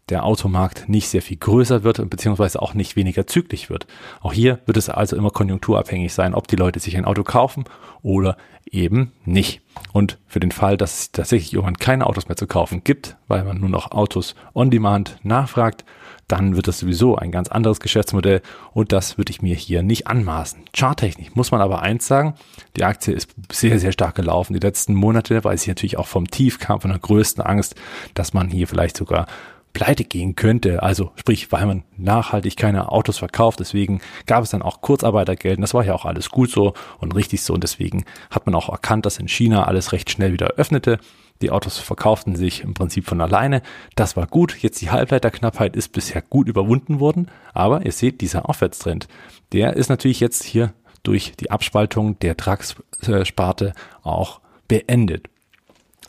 der 0.10 0.26
Automarkt 0.26 0.90
nicht 0.90 1.08
sehr 1.08 1.22
viel 1.22 1.38
größer 1.38 1.84
wird 1.84 2.10
beziehungsweise 2.10 2.62
auch 2.62 2.74
nicht 2.74 2.96
weniger 2.96 3.28
zügig 3.28 3.70
wird. 3.70 3.88
Auch 4.22 4.34
hier 4.34 4.60
wird 4.66 4.78
es 4.78 4.90
also 4.90 5.16
immer 5.16 5.30
konjunkturabhängig 5.30 6.14
sein, 6.14 6.34
ob 6.34 6.48
die 6.48 6.56
Leute 6.56 6.80
sich 6.80 6.98
ein 6.98 7.06
Auto 7.06 7.24
kaufen 7.24 7.66
oder 8.02 8.36
eben 8.70 9.14
nicht. 9.26 9.62
Und 9.94 10.18
für 10.28 10.40
den 10.40 10.52
Fall, 10.52 10.76
dass 10.78 11.00
es 11.00 11.12
tatsächlich 11.12 11.54
irgendwann 11.54 11.78
keine 11.78 12.08
Autos 12.08 12.28
mehr 12.28 12.36
zu 12.36 12.48
kaufen 12.48 12.84
gibt, 12.84 13.18
weil 13.28 13.44
man 13.44 13.60
nur 13.60 13.70
noch 13.70 13.92
Autos 13.92 14.36
on 14.54 14.70
Demand 14.70 15.18
nachfragt, 15.24 15.86
dann 16.32 16.56
wird 16.56 16.68
das 16.68 16.80
sowieso 16.80 17.16
ein 17.16 17.32
ganz 17.32 17.50
anderes 17.50 17.80
Geschäftsmodell 17.80 18.42
und 18.74 18.92
das 18.92 19.18
würde 19.18 19.32
ich 19.32 19.42
mir 19.42 19.56
hier 19.56 19.84
nicht 19.84 20.08
anmaßen. 20.08 20.64
Charttechnisch 20.74 21.36
muss 21.36 21.52
man 21.52 21.62
aber 21.62 21.82
eins 21.82 22.08
sagen, 22.08 22.36
die 22.78 22.84
Aktie 22.84 23.14
ist 23.14 23.30
sehr, 23.52 23.80
sehr 23.80 23.92
stark 23.92 24.16
gelaufen 24.16 24.54
die 24.54 24.60
letzten 24.60 24.94
Monate, 24.94 25.44
weil 25.44 25.58
sie 25.58 25.70
natürlich 25.70 25.98
auch 25.98 26.08
vom 26.08 26.30
Tief 26.30 26.60
kam, 26.60 26.82
von 26.82 26.92
der 26.92 27.00
größten 27.00 27.44
Angst, 27.44 27.76
dass 28.14 28.34
man 28.34 28.50
hier 28.50 28.68
vielleicht 28.68 28.98
sogar 28.98 29.28
pleite 29.74 30.04
gehen 30.04 30.36
könnte. 30.36 30.84
Also 30.84 31.12
sprich, 31.16 31.52
weil 31.52 31.66
man 31.66 31.84
nachhaltig 31.98 32.58
keine 32.58 32.92
Autos 32.92 33.18
verkauft. 33.20 33.60
Deswegen 33.60 34.02
gab 34.26 34.44
es 34.44 34.50
dann 34.50 34.62
auch 34.62 34.82
Kurzarbeitergeld. 34.82 35.58
Und 35.58 35.62
das 35.62 35.74
war 35.74 35.86
ja 35.86 35.94
auch 35.94 36.06
alles 36.06 36.30
gut 36.30 36.52
so 36.52 36.74
und 37.00 37.16
richtig 37.16 37.42
so. 37.42 37.54
Und 37.54 37.64
deswegen 37.64 38.06
hat 38.30 38.46
man 38.46 38.56
auch 38.56 38.70
erkannt, 38.70 39.06
dass 39.06 39.18
in 39.18 39.28
China 39.28 39.66
alles 39.66 39.92
recht 39.92 40.10
schnell 40.10 40.34
wieder 40.34 40.48
öffnete. 40.58 41.00
Die 41.42 41.52
Autos 41.52 41.78
verkauften 41.80 42.36
sich 42.36 42.62
im 42.62 42.74
Prinzip 42.74 43.06
von 43.06 43.22
alleine. 43.22 43.62
Das 43.96 44.16
war 44.16 44.28
gut. 44.28 44.58
Jetzt 44.62 44.82
die 44.82 44.92
Halbleiterknappheit 44.92 45.76
ist 45.76 45.92
bisher 45.92 46.22
gut 46.22 46.48
überwunden 46.48 47.00
worden. 47.00 47.30
Aber 47.54 47.86
ihr 47.86 47.92
seht, 47.92 48.22
dieser 48.22 48.48
Aufwärtstrend, 48.48 49.08
der 49.52 49.76
ist 49.76 49.90
natürlich 49.90 50.20
jetzt 50.20 50.44
hier 50.44 50.74
durch 51.04 51.34
die 51.40 51.52
Abspaltung 51.52 52.20
der 52.20 52.38
Trucks-Sparte 52.38 53.74
auch 54.04 54.40
beendet. 54.68 55.28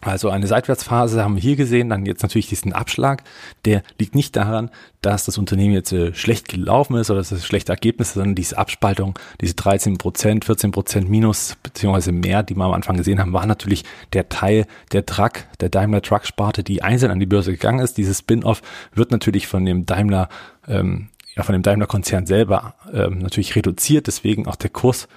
Also 0.04 0.30
eine 0.30 0.48
Seitwärtsphase 0.48 1.22
haben 1.22 1.36
wir 1.36 1.42
hier 1.42 1.54
gesehen, 1.54 1.88
dann 1.88 2.04
jetzt 2.06 2.22
natürlich 2.22 2.48
diesen 2.48 2.72
Abschlag. 2.72 3.22
Der 3.64 3.82
liegt 4.00 4.16
nicht 4.16 4.34
daran, 4.34 4.68
dass 5.00 5.24
das 5.24 5.38
Unternehmen 5.38 5.74
jetzt 5.74 5.92
äh, 5.92 6.12
schlecht 6.12 6.48
gelaufen 6.48 6.96
ist 6.96 7.08
oder 7.10 7.20
dass 7.20 7.30
es 7.30 7.46
schlechte 7.46 7.70
Ergebnisse, 7.70 8.14
sondern 8.14 8.34
diese 8.34 8.58
Abspaltung, 8.58 9.16
diese 9.40 9.54
13 9.54 9.98
Prozent, 9.98 10.44
14 10.44 10.72
Prozent 10.72 11.08
minus 11.08 11.56
beziehungsweise 11.62 12.10
mehr, 12.10 12.42
die 12.42 12.56
wir 12.56 12.64
am 12.64 12.72
Anfang 12.72 12.96
gesehen 12.96 13.20
haben, 13.20 13.32
war 13.32 13.46
natürlich 13.46 13.84
der 14.12 14.28
Teil 14.28 14.66
der 14.90 15.06
Truck, 15.06 15.44
der 15.60 15.68
Daimler 15.68 16.02
Truck 16.02 16.26
Sparte, 16.26 16.64
die 16.64 16.82
einzeln 16.82 17.12
an 17.12 17.20
die 17.20 17.26
Börse 17.26 17.52
gegangen 17.52 17.78
ist. 17.78 17.96
Dieses 17.96 18.18
Spin-off 18.18 18.60
wird 18.92 19.12
natürlich 19.12 19.46
von 19.46 19.64
dem 19.64 19.86
Daimler 19.86 20.28
ähm, 20.66 21.10
ja, 21.36 21.44
von 21.44 21.54
dem 21.54 21.62
Daimler-Konzern 21.62 22.26
selber 22.26 22.74
ähm, 22.92 23.18
natürlich 23.18 23.56
reduziert, 23.56 24.06
deswegen 24.06 24.46
auch 24.46 24.56
der 24.56 24.70
Kurs 24.70 25.08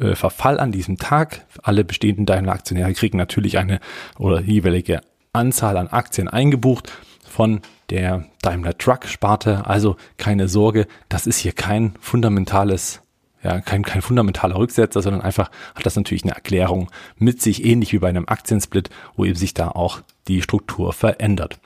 äh, 0.00 0.14
Verfall 0.14 0.60
an 0.60 0.72
diesem 0.72 0.98
Tag. 0.98 1.46
Alle 1.62 1.84
bestehenden 1.84 2.26
Daimler-Aktionäre 2.26 2.92
kriegen 2.94 3.18
natürlich 3.18 3.58
eine 3.58 3.80
oder 4.18 4.40
jeweilige 4.40 5.00
Anzahl 5.32 5.76
an 5.76 5.88
Aktien 5.88 6.28
eingebucht 6.28 6.92
von 7.24 7.60
der 7.90 8.24
Daimler 8.42 8.78
Truck 8.78 9.06
Sparte. 9.06 9.66
Also 9.66 9.96
keine 10.16 10.48
Sorge, 10.48 10.86
das 11.08 11.26
ist 11.26 11.38
hier 11.38 11.52
kein 11.52 11.94
fundamentales 12.00 13.00
ja, 13.44 13.60
kein, 13.60 13.82
kein 13.82 14.00
fundamentaler 14.00 14.56
Rücksetzer, 14.56 15.02
sondern 15.02 15.20
einfach 15.20 15.50
hat 15.74 15.84
das 15.84 15.96
natürlich 15.96 16.24
eine 16.24 16.32
Erklärung 16.32 16.90
mit 17.18 17.42
sich, 17.42 17.62
ähnlich 17.64 17.92
wie 17.92 17.98
bei 17.98 18.08
einem 18.08 18.26
Aktiensplit, 18.26 18.88
wo 19.16 19.26
eben 19.26 19.36
sich 19.36 19.52
da 19.52 19.68
auch 19.68 20.00
die 20.28 20.40
Struktur 20.40 20.94
verändert. 20.94 21.58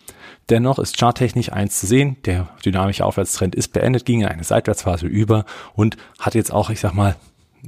Dennoch 0.51 0.81
ist 0.81 0.99
charttechnisch 0.99 1.53
eins 1.53 1.79
zu 1.79 1.87
sehen, 1.87 2.17
der 2.25 2.49
dynamische 2.65 3.05
Aufwärtstrend 3.05 3.55
ist 3.55 3.69
beendet, 3.73 4.05
ging 4.05 4.23
in 4.23 4.27
eine 4.27 4.43
Seitwärtsphase 4.43 5.07
über 5.07 5.45
und 5.75 5.97
hat 6.19 6.35
jetzt 6.35 6.53
auch, 6.53 6.71
ich 6.71 6.81
sag 6.81 6.95
mal, 6.95 7.15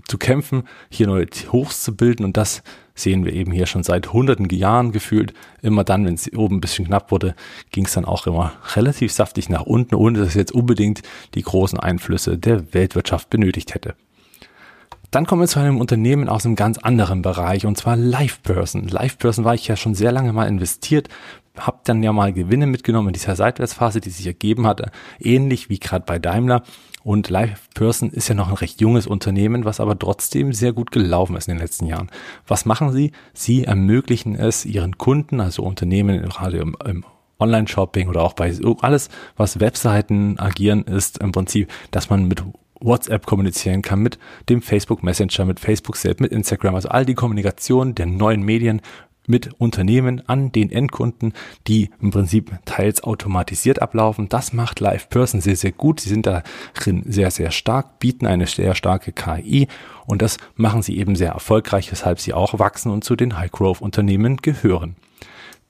zu 0.07 0.19
kämpfen, 0.19 0.65
hier 0.89 1.07
neue 1.07 1.27
Hochs 1.53 1.83
zu 1.83 1.97
bilden 1.97 2.25
und 2.25 2.37
das 2.37 2.63
sehen 2.95 3.25
wir 3.25 3.33
eben 3.33 3.53
hier 3.53 3.67
schon 3.67 3.83
seit 3.83 4.13
hunderten 4.13 4.49
Jahren 4.51 4.93
gefühlt. 4.93 5.33
Immer 5.63 5.85
dann, 5.85 6.05
wenn 6.05 6.15
es 6.15 6.33
oben 6.33 6.57
ein 6.57 6.61
bisschen 6.61 6.87
knapp 6.87 7.11
wurde, 7.11 7.35
ging 7.71 7.87
es 7.87 7.95
dann 7.95 8.05
auch 8.05 8.27
immer 8.27 8.53
relativ 8.75 9.13
saftig 9.13 9.49
nach 9.49 9.63
unten, 9.63 9.95
ohne 9.95 10.19
dass 10.19 10.29
es 10.29 10.35
jetzt 10.35 10.53
unbedingt 10.53 11.03
die 11.35 11.43
großen 11.43 11.79
Einflüsse 11.79 12.39
der 12.39 12.75
Weltwirtschaft 12.75 13.31
benötigt 13.31 13.75
hätte. 13.75 13.95
Dann 15.11 15.27
kommen 15.27 15.43
wir 15.43 15.49
zu 15.49 15.59
einem 15.59 15.81
Unternehmen 15.81 16.29
aus 16.29 16.47
einem 16.47 16.55
ganz 16.55 16.79
anderen 16.79 17.21
Bereich 17.21 17.67
und 17.67 17.77
zwar 17.77 17.97
LivePerson. 17.97 18.87
LivePerson 18.87 19.45
war 19.45 19.55
ich 19.55 19.67
ja 19.67 19.77
schon 19.77 19.97
sehr 19.97 20.13
lange 20.13 20.33
mal 20.33 20.47
investiert, 20.47 21.09
habe 21.57 21.81
dann 21.85 22.03
ja 22.03 22.13
mal 22.13 22.33
Gewinne 22.33 22.67
mitgenommen 22.67 23.09
in 23.09 23.15
dieser 23.15 23.37
Seitwärtsphase, 23.37 24.01
die 24.01 24.11
sich 24.11 24.27
ergeben 24.27 24.67
hatte, 24.67 24.91
ähnlich 25.19 25.69
wie 25.69 25.79
gerade 25.79 26.05
bei 26.07 26.19
Daimler. 26.19 26.63
Und 27.03 27.31
LivePerson 27.31 28.11
ist 28.11 28.29
ja 28.29 28.35
noch 28.35 28.49
ein 28.49 28.55
recht 28.55 28.81
junges 28.81 29.07
Unternehmen, 29.07 29.65
was 29.65 29.81
aber 29.81 29.99
trotzdem 29.99 30.53
sehr 30.53 30.73
gut 30.73 30.91
gelaufen 30.91 31.37
ist 31.37 31.49
in 31.49 31.55
den 31.55 31.63
letzten 31.63 31.87
Jahren. 31.87 32.11
Was 32.47 32.67
machen 32.67 32.93
sie? 32.93 33.13
Sie 33.33 33.65
ermöglichen 33.65 34.35
es 34.35 34.67
ihren 34.67 34.99
Kunden, 34.99 35.41
also 35.41 35.63
Unternehmen 35.63 36.23
gerade 36.23 36.59
im, 36.59 36.77
im 36.85 37.05
Online-Shopping 37.39 38.09
oder 38.09 38.23
auch 38.23 38.35
bei 38.35 38.55
alles, 38.83 39.09
was 39.37 39.61
Webseiten 39.61 40.39
agieren, 40.39 40.85
ist 40.85 41.19
im 41.19 41.33
Prinzip, 41.33 41.73
dass 41.91 42.11
man 42.11 42.29
mit 42.29 42.43
WhatsApp 42.81 43.27
kommunizieren 43.27 43.83
kann, 43.83 44.01
mit 44.01 44.19
dem 44.49 44.63
Facebook 44.63 45.03
Messenger, 45.03 45.45
mit 45.45 45.61
Facebook 45.61 45.97
selbst, 45.97 46.21
mit 46.21 46.33
Instagram, 46.33 46.75
also 46.75 46.89
all 46.89 47.05
die 47.05 47.15
Kommunikation 47.15 47.95
der 47.95 48.07
neuen 48.07 48.43
Medien 48.43 48.81
mit 49.31 49.51
Unternehmen 49.59 50.23
an 50.29 50.53
den 50.53 50.71
Endkunden, 50.71 51.33
die 51.67 51.91
im 52.03 52.11
Prinzip 52.11 52.53
teils 52.67 53.03
automatisiert 53.03 53.81
ablaufen. 53.81 54.29
Das 54.29 54.53
macht 54.53 54.81
LivePerson 54.81 55.41
sehr, 55.41 55.57
sehr 55.57 55.73
gut. 55.73 56.01
Sie 56.01 56.09
sind 56.09 56.27
darin 56.27 57.05
sehr, 57.07 57.31
sehr 57.31 57.51
stark, 57.51 57.99
bieten 58.01 58.27
eine 58.27 58.47
sehr 58.47 58.75
starke 58.75 59.13
KI 59.13 59.69
und 60.07 60.21
das 60.21 60.37
machen 60.57 60.83
sie 60.83 60.99
eben 60.99 61.17
sehr 61.17 61.31
erfolgreich, 61.31 61.91
weshalb 61.91 62.21
sie 62.21 62.35
auch 62.35 62.59
wachsen 62.59 62.91
und 62.91 63.05
zu 63.05 63.17
den 63.17 63.39
High-Growth-Unternehmen 63.39 64.39
gehören. 64.39 64.97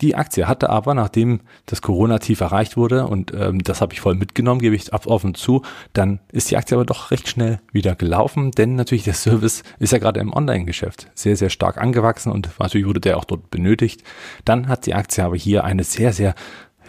Die 0.01 0.15
Aktie 0.15 0.49
hatte 0.49 0.71
aber, 0.71 0.95
nachdem 0.95 1.41
das 1.67 1.83
Corona-Tief 1.83 2.41
erreicht 2.41 2.77
wurde, 2.77 3.07
und 3.07 3.33
ähm, 3.35 3.63
das 3.63 3.81
habe 3.81 3.93
ich 3.93 4.01
voll 4.01 4.15
mitgenommen, 4.15 4.61
gebe 4.61 4.75
ich 4.75 4.93
ab 4.93 5.07
offen 5.07 5.35
zu, 5.35 5.63
dann 5.93 6.21
ist 6.33 6.51
die 6.51 6.57
Aktie 6.57 6.77
aber 6.77 6.87
doch 6.87 7.11
recht 7.11 7.29
schnell 7.29 7.61
wieder 7.73 7.95
gelaufen, 7.95 8.51
denn 8.53 8.77
natürlich 8.77 9.05
der 9.05 9.15
Service 9.15 9.63
ist 9.79 9.93
ja 9.93 9.99
gerade 9.99 10.21
im 10.21 10.33
Online-Geschäft 10.33 11.09
sehr, 11.15 11.37
sehr 11.37 11.51
stark 11.51 11.79
angewachsen 11.79 12.33
und 12.33 12.49
natürlich 12.59 12.87
wurde 12.87 13.01
der 13.01 13.19
auch 13.19 13.25
dort 13.25 13.51
benötigt. 13.51 14.03
Dann 14.45 14.69
hat 14.69 14.87
die 14.87 14.95
Aktie 14.95 15.25
aber 15.25 15.37
hier 15.37 15.65
eine 15.65 15.85
sehr, 15.85 16.13
sehr 16.13 16.35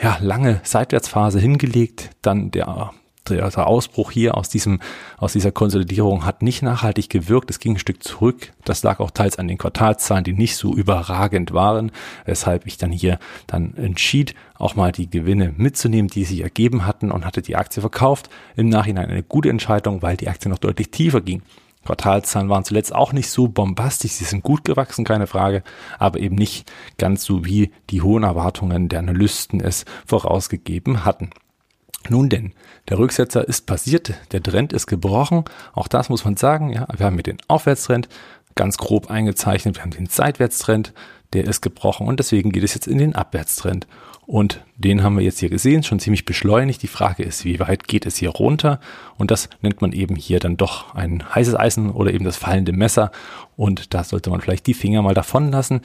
ja, 0.02 0.18
lange 0.22 0.62
Seitwärtsphase 0.64 1.40
hingelegt, 1.40 2.12
dann 2.22 2.52
der 2.52 2.92
der 3.30 3.68
Ausbruch 3.68 4.12
hier 4.12 4.36
aus 4.38 4.50
diesem, 4.50 4.80
aus 5.18 5.34
dieser 5.34 5.52
Konsolidierung 5.52 6.26
hat 6.26 6.42
nicht 6.42 6.62
nachhaltig 6.62 7.10
gewirkt. 7.10 7.50
Es 7.50 7.60
ging 7.60 7.74
ein 7.74 7.80
Stück 7.80 8.04
zurück. 8.04 8.52
Das 8.66 8.84
lag 8.84 9.00
auch 9.00 9.12
teils 9.12 9.38
an 9.38 9.48
den 9.48 9.58
Quartalszahlen, 9.58 10.24
die 10.24 10.34
nicht 10.34 10.56
so 10.56 10.74
überragend 10.74 11.54
waren, 11.54 11.92
weshalb 12.26 12.66
ich 12.66 12.78
dann 12.78 12.92
hier 12.92 13.20
dann 13.48 13.76
entschied, 13.76 14.36
auch 14.56 14.76
mal 14.76 14.92
die 14.92 15.10
Gewinne 15.10 15.54
mitzunehmen, 15.56 16.10
die 16.10 16.26
sich 16.26 16.42
ergeben 16.42 16.86
hatten 16.86 17.12
und 17.12 17.26
hatte 17.26 17.42
die 17.42 17.56
Aktie 17.56 17.82
verkauft. 17.82 18.30
Im 18.56 18.70
Nachhinein 18.70 19.10
eine 19.10 19.24
gute 19.24 19.50
Entscheidung, 19.50 20.02
weil 20.02 20.18
die 20.18 20.28
Aktie 20.28 20.50
noch 20.50 20.60
deutlich 20.60 20.92
tiefer 20.92 21.22
ging. 21.22 21.42
Quartalszahlen 21.86 22.50
waren 22.50 22.64
zuletzt 22.64 22.94
auch 22.94 23.12
nicht 23.12 23.30
so 23.30 23.48
bombastisch, 23.48 24.12
sie 24.12 24.24
sind 24.24 24.44
gut 24.44 24.64
gewachsen, 24.64 25.04
keine 25.04 25.26
Frage, 25.26 25.64
aber 25.98 26.20
eben 26.20 26.36
nicht 26.36 26.72
ganz 27.00 27.24
so 27.24 27.44
wie 27.44 27.72
die 27.90 28.02
hohen 28.02 28.24
Erwartungen 28.24 28.88
der 28.88 29.00
Analysten 29.00 29.60
es 29.62 29.86
vorausgegeben 30.06 31.06
hatten. 31.06 31.32
Nun 32.10 32.30
denn, 32.30 32.54
der 32.90 32.98
Rücksetzer 32.98 33.48
ist 33.48 33.68
passiert, 33.68 34.14
der 34.32 34.42
Trend 34.42 34.74
ist 34.74 34.88
gebrochen. 34.88 35.46
Auch 35.74 35.88
das 35.88 36.10
muss 36.10 36.26
man 36.26 36.36
sagen. 36.36 36.74
Ja, 36.74 36.88
wir 36.96 37.06
haben 37.06 37.16
hier 37.16 37.24
den 37.24 37.38
Aufwärtstrend 37.48 38.10
ganz 38.56 38.78
grob 38.78 39.10
eingezeichnet. 39.10 39.76
Wir 39.76 39.84
haben 39.84 39.92
den 39.92 40.08
Seitwärtstrend, 40.08 40.94
der 41.34 41.46
ist 41.46 41.62
gebrochen 41.62 42.08
und 42.08 42.20
deswegen 42.20 42.52
geht 42.52 42.64
es 42.64 42.74
jetzt 42.74 42.88
in 42.88 42.98
den 42.98 43.16
Abwärtstrend. 43.16 43.88
Und 44.28 44.64
den 44.78 45.04
haben 45.04 45.18
wir 45.18 45.24
jetzt 45.24 45.40
hier 45.40 45.50
gesehen, 45.50 45.84
schon 45.84 46.00
ziemlich 46.00 46.26
beschleunigt. 46.26 46.82
Die 46.84 46.88
Frage 46.88 47.24
ist, 47.24 47.44
wie 47.44 47.60
weit 47.60 47.88
geht 47.88 48.06
es 48.06 48.18
hier 48.18 48.30
runter? 48.30 48.80
Und 49.18 49.32
das 49.32 49.50
nennt 49.62 49.82
man 49.82 49.92
eben 49.92 50.16
hier 50.16 50.40
dann 50.40 50.58
doch 50.58 50.94
ein 50.96 51.24
heißes 51.34 51.56
Eisen 51.56 51.90
oder 51.90 52.14
eben 52.14 52.26
das 52.26 52.38
fallende 52.38 52.72
Messer. 52.72 53.12
Und 53.58 53.94
da 53.94 54.04
sollte 54.04 54.30
man 54.30 54.42
vielleicht 54.42 54.68
die 54.68 54.74
Finger 54.74 55.02
mal 55.02 55.14
davon 55.14 55.52
lassen. 55.52 55.82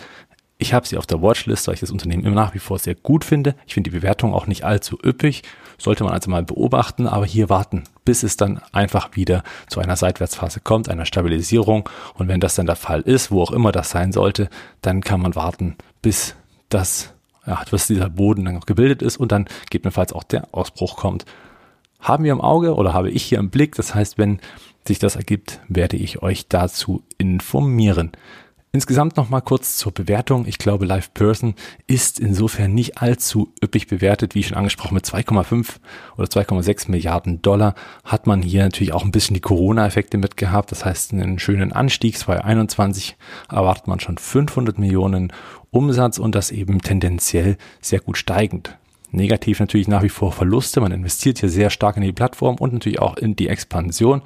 Ich 0.58 0.72
habe 0.72 0.86
sie 0.86 0.96
auf 0.96 1.06
der 1.06 1.20
Watchlist, 1.20 1.66
weil 1.66 1.74
ich 1.74 1.80
das 1.80 1.90
Unternehmen 1.90 2.24
immer 2.24 2.34
nach 2.34 2.54
wie 2.54 2.58
vor 2.58 2.78
sehr 2.78 2.94
gut 2.94 3.24
finde. 3.24 3.54
Ich 3.66 3.74
finde 3.74 3.90
die 3.90 3.96
Bewertung 3.96 4.32
auch 4.32 4.46
nicht 4.46 4.64
allzu 4.64 4.98
üppig. 5.04 5.42
Sollte 5.76 6.02
man 6.04 6.14
also 6.14 6.30
mal 6.30 6.42
beobachten, 6.42 7.06
aber 7.06 7.26
hier 7.26 7.50
warten, 7.50 7.84
bis 8.06 8.22
es 8.22 8.38
dann 8.38 8.62
einfach 8.72 9.14
wieder 9.14 9.42
zu 9.68 9.80
einer 9.80 9.96
Seitwärtsphase 9.96 10.60
kommt, 10.60 10.88
einer 10.88 11.04
Stabilisierung. 11.04 11.86
Und 12.14 12.28
wenn 12.28 12.40
das 12.40 12.54
dann 12.54 12.64
der 12.64 12.76
Fall 12.76 13.02
ist, 13.02 13.30
wo 13.30 13.42
auch 13.42 13.50
immer 13.50 13.70
das 13.72 13.90
sein 13.90 14.12
sollte, 14.12 14.48
dann 14.80 15.02
kann 15.02 15.20
man 15.20 15.34
warten, 15.34 15.76
bis 16.00 16.34
das, 16.70 17.12
ja, 17.46 17.62
bis 17.70 17.86
dieser 17.88 18.08
Boden 18.08 18.46
dann 18.46 18.54
noch 18.54 18.66
gebildet 18.66 19.02
ist 19.02 19.18
und 19.18 19.32
dann 19.32 19.46
gegebenenfalls 19.64 20.14
auch 20.14 20.24
der 20.24 20.48
Ausbruch 20.52 20.96
kommt. 20.96 21.26
Haben 22.00 22.24
wir 22.24 22.32
im 22.32 22.40
Auge 22.40 22.74
oder 22.74 22.94
habe 22.94 23.10
ich 23.10 23.24
hier 23.24 23.38
im 23.38 23.50
Blick. 23.50 23.74
Das 23.74 23.94
heißt, 23.94 24.16
wenn 24.16 24.40
sich 24.86 24.98
das 24.98 25.16
ergibt, 25.16 25.60
werde 25.68 25.96
ich 25.98 26.22
euch 26.22 26.48
dazu 26.48 27.02
informieren. 27.18 28.12
Insgesamt 28.72 29.16
noch 29.16 29.30
mal 29.30 29.40
kurz 29.40 29.78
zur 29.78 29.92
Bewertung. 29.92 30.44
Ich 30.46 30.58
glaube, 30.58 30.84
Live 30.84 31.14
Person 31.14 31.54
ist 31.86 32.20
insofern 32.20 32.74
nicht 32.74 32.98
allzu 32.98 33.54
üppig 33.62 33.86
bewertet, 33.86 34.34
wie 34.34 34.42
schon 34.42 34.56
angesprochen, 34.56 34.94
mit 34.94 35.06
2,5 35.06 35.76
oder 36.18 36.28
2,6 36.28 36.90
Milliarden 36.90 37.40
Dollar 37.40 37.74
hat 38.04 38.26
man 38.26 38.42
hier 38.42 38.64
natürlich 38.64 38.92
auch 38.92 39.04
ein 39.04 39.12
bisschen 39.12 39.32
die 39.32 39.40
Corona-Effekte 39.40 40.18
mitgehabt. 40.18 40.72
Das 40.72 40.84
heißt, 40.84 41.14
einen 41.14 41.38
schönen 41.38 41.72
Anstieg. 41.72 42.18
2021 42.18 43.16
erwartet 43.50 43.86
man 43.86 44.00
schon 44.00 44.18
500 44.18 44.78
Millionen 44.78 45.32
Umsatz 45.70 46.18
und 46.18 46.34
das 46.34 46.50
eben 46.50 46.82
tendenziell 46.82 47.56
sehr 47.80 48.00
gut 48.00 48.18
steigend. 48.18 48.76
Negativ 49.10 49.60
natürlich 49.60 49.88
nach 49.88 50.02
wie 50.02 50.10
vor 50.10 50.32
Verluste. 50.32 50.82
Man 50.82 50.92
investiert 50.92 51.38
hier 51.38 51.48
sehr 51.48 51.70
stark 51.70 51.96
in 51.96 52.02
die 52.02 52.12
Plattform 52.12 52.56
und 52.56 52.74
natürlich 52.74 52.98
auch 52.98 53.16
in 53.16 53.36
die 53.36 53.48
Expansion. 53.48 54.20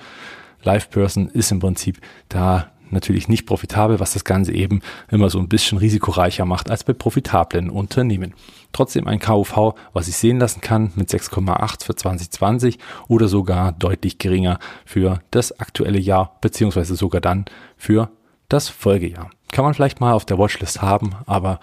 LivePerson 0.64 1.28
ist 1.28 1.52
im 1.52 1.60
Prinzip 1.60 2.00
da 2.28 2.72
natürlich 2.92 3.28
nicht 3.28 3.46
profitabel, 3.46 4.00
was 4.00 4.12
das 4.12 4.24
Ganze 4.24 4.52
eben 4.52 4.80
immer 5.10 5.30
so 5.30 5.38
ein 5.38 5.48
bisschen 5.48 5.78
risikoreicher 5.78 6.44
macht 6.44 6.70
als 6.70 6.84
bei 6.84 6.92
profitablen 6.92 7.70
Unternehmen. 7.70 8.34
Trotzdem 8.72 9.06
ein 9.06 9.18
KUV, 9.18 9.74
was 9.92 10.08
ich 10.08 10.16
sehen 10.16 10.38
lassen 10.38 10.60
kann 10.60 10.92
mit 10.94 11.10
6,8 11.10 11.84
für 11.84 11.94
2020 11.94 12.78
oder 13.08 13.28
sogar 13.28 13.72
deutlich 13.72 14.18
geringer 14.18 14.58
für 14.84 15.20
das 15.30 15.58
aktuelle 15.60 15.98
Jahr, 15.98 16.38
beziehungsweise 16.40 16.94
sogar 16.94 17.20
dann 17.20 17.46
für 17.76 18.10
das 18.48 18.68
Folgejahr. 18.68 19.30
Kann 19.52 19.64
man 19.64 19.74
vielleicht 19.74 20.00
mal 20.00 20.12
auf 20.12 20.24
der 20.24 20.38
Watchlist 20.38 20.82
haben, 20.82 21.14
aber 21.26 21.60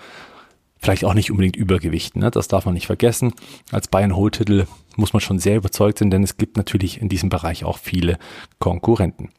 vielleicht 0.79 1.05
auch 1.05 1.13
nicht 1.13 1.31
unbedingt 1.31 1.55
Übergewicht. 1.55 2.15
Ne? 2.15 2.31
Das 2.31 2.47
darf 2.47 2.65
man 2.65 2.73
nicht 2.73 2.87
vergessen. 2.87 3.33
Als 3.71 3.87
Buy-and-Hold-Titel 3.87 4.65
muss 4.95 5.13
man 5.13 5.21
schon 5.21 5.39
sehr 5.39 5.57
überzeugt 5.57 5.99
sein, 5.99 6.09
denn 6.09 6.23
es 6.23 6.37
gibt 6.37 6.57
natürlich 6.57 7.01
in 7.01 7.09
diesem 7.09 7.29
Bereich 7.29 7.63
auch 7.63 7.77
viele 7.77 8.17
Konkurrenten. 8.59 9.29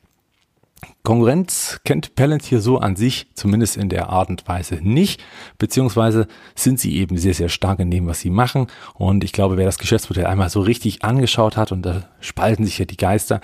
Konkurrenz 1.03 1.81
kennt 1.85 2.15
Palantir 2.15 2.61
so 2.61 2.79
an 2.79 2.95
sich, 2.95 3.27
zumindest 3.35 3.77
in 3.77 3.89
der 3.89 4.11
Art 4.11 4.29
und 4.29 4.47
Weise 4.47 4.77
nicht, 4.83 5.21
beziehungsweise 5.59 6.29
sind 6.55 6.79
sie 6.79 6.97
eben 6.97 7.17
sehr, 7.17 7.35
sehr 7.35 7.49
stark 7.49 7.81
in 7.81 7.91
dem, 7.91 8.07
was 8.07 8.21
sie 8.21 8.31
machen. 8.31 8.67
Und 8.95 9.25
ich 9.25 9.33
glaube, 9.33 9.57
wer 9.57 9.67
das 9.67 9.79
Geschäftsmodell 9.79 10.27
einmal 10.27 10.51
so 10.51 10.61
richtig 10.61 11.05
angeschaut 11.05 11.57
hat, 11.57 11.73
und 11.73 11.83
da 11.83 12.09
spalten 12.21 12.65
sich 12.65 12.79
ja 12.79 12.85
die 12.85 12.97
Geister, 12.97 13.41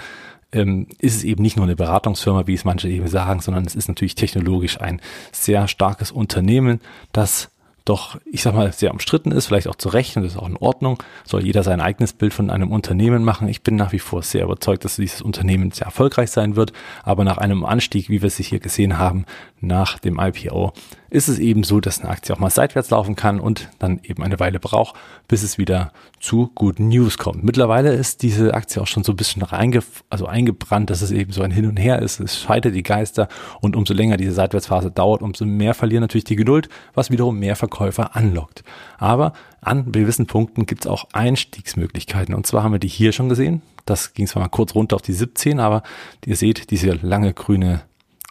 ähm, 0.52 0.86
ist 0.98 1.16
es 1.16 1.24
eben 1.24 1.42
nicht 1.42 1.56
nur 1.56 1.66
eine 1.66 1.76
Beratungsfirma, 1.76 2.46
wie 2.46 2.54
es 2.54 2.64
manche 2.64 2.88
eben 2.88 3.08
sagen, 3.08 3.40
sondern 3.40 3.64
es 3.64 3.74
ist 3.74 3.88
natürlich 3.88 4.14
technologisch 4.14 4.80
ein 4.80 5.00
sehr 5.32 5.66
starkes 5.66 6.12
Unternehmen, 6.12 6.80
das 7.12 7.50
doch, 7.84 8.18
ich 8.24 8.42
sag 8.42 8.54
mal, 8.54 8.72
sehr 8.72 8.92
umstritten 8.92 9.30
ist, 9.30 9.46
vielleicht 9.46 9.68
auch 9.68 9.74
zu 9.74 9.90
Recht 9.90 10.16
und 10.16 10.22
das 10.22 10.32
ist 10.32 10.38
auch 10.38 10.48
in 10.48 10.56
Ordnung, 10.56 11.02
soll 11.24 11.44
jeder 11.44 11.62
sein 11.62 11.82
eigenes 11.82 12.14
Bild 12.14 12.32
von 12.32 12.48
einem 12.48 12.72
Unternehmen 12.72 13.24
machen. 13.24 13.46
Ich 13.46 13.62
bin 13.62 13.76
nach 13.76 13.92
wie 13.92 13.98
vor 13.98 14.22
sehr 14.22 14.44
überzeugt, 14.44 14.86
dass 14.86 14.96
dieses 14.96 15.20
Unternehmen 15.20 15.70
sehr 15.70 15.86
erfolgreich 15.86 16.30
sein 16.30 16.56
wird, 16.56 16.72
aber 17.02 17.24
nach 17.24 17.36
einem 17.36 17.62
Anstieg, 17.64 18.08
wie 18.08 18.22
wir 18.22 18.28
es 18.28 18.38
hier 18.38 18.60
gesehen 18.60 18.98
haben, 18.98 19.26
nach 19.60 19.98
dem 19.98 20.18
IPO, 20.18 20.72
ist 21.14 21.28
es 21.28 21.38
eben 21.38 21.62
so, 21.62 21.78
dass 21.78 22.00
eine 22.00 22.10
Aktie 22.10 22.34
auch 22.34 22.40
mal 22.40 22.50
seitwärts 22.50 22.90
laufen 22.90 23.14
kann 23.14 23.38
und 23.38 23.68
dann 23.78 24.00
eben 24.02 24.24
eine 24.24 24.40
Weile 24.40 24.58
braucht, 24.58 24.96
bis 25.28 25.44
es 25.44 25.58
wieder 25.58 25.92
zu 26.18 26.50
guten 26.56 26.88
News 26.88 27.18
kommt. 27.18 27.44
Mittlerweile 27.44 27.92
ist 27.92 28.22
diese 28.22 28.52
Aktie 28.52 28.82
auch 28.82 28.88
schon 28.88 29.04
so 29.04 29.12
ein 29.12 29.16
bisschen 29.16 29.42
reinge 29.42 29.84
also 30.10 30.26
eingebrannt, 30.26 30.90
dass 30.90 31.02
es 31.02 31.12
eben 31.12 31.30
so 31.30 31.42
ein 31.42 31.52
Hin 31.52 31.66
und 31.66 31.76
Her 31.76 32.02
ist. 32.02 32.18
Es 32.18 32.40
scheitert 32.40 32.74
die 32.74 32.82
Geister 32.82 33.28
und 33.60 33.76
umso 33.76 33.94
länger 33.94 34.16
diese 34.16 34.32
Seitwärtsphase 34.32 34.90
dauert, 34.90 35.22
umso 35.22 35.44
mehr 35.44 35.74
verlieren 35.74 36.00
natürlich 36.00 36.24
die 36.24 36.34
Geduld, 36.34 36.68
was 36.94 37.12
wiederum 37.12 37.38
mehr 37.38 37.54
Verkäufer 37.54 38.16
anlockt. 38.16 38.64
Aber 38.98 39.34
an 39.60 39.92
gewissen 39.92 40.26
Punkten 40.26 40.66
gibt 40.66 40.84
es 40.84 40.90
auch 40.90 41.06
Einstiegsmöglichkeiten. 41.12 42.34
Und 42.34 42.44
zwar 42.48 42.64
haben 42.64 42.72
wir 42.72 42.80
die 42.80 42.88
hier 42.88 43.12
schon 43.12 43.28
gesehen. 43.28 43.62
Das 43.86 44.14
ging 44.14 44.26
zwar 44.26 44.42
mal 44.42 44.48
kurz 44.48 44.74
runter 44.74 44.96
auf 44.96 45.02
die 45.02 45.12
17, 45.12 45.60
aber 45.60 45.84
ihr 46.26 46.34
seht 46.34 46.72
diese 46.72 46.90
lange 46.90 47.32
grüne 47.32 47.82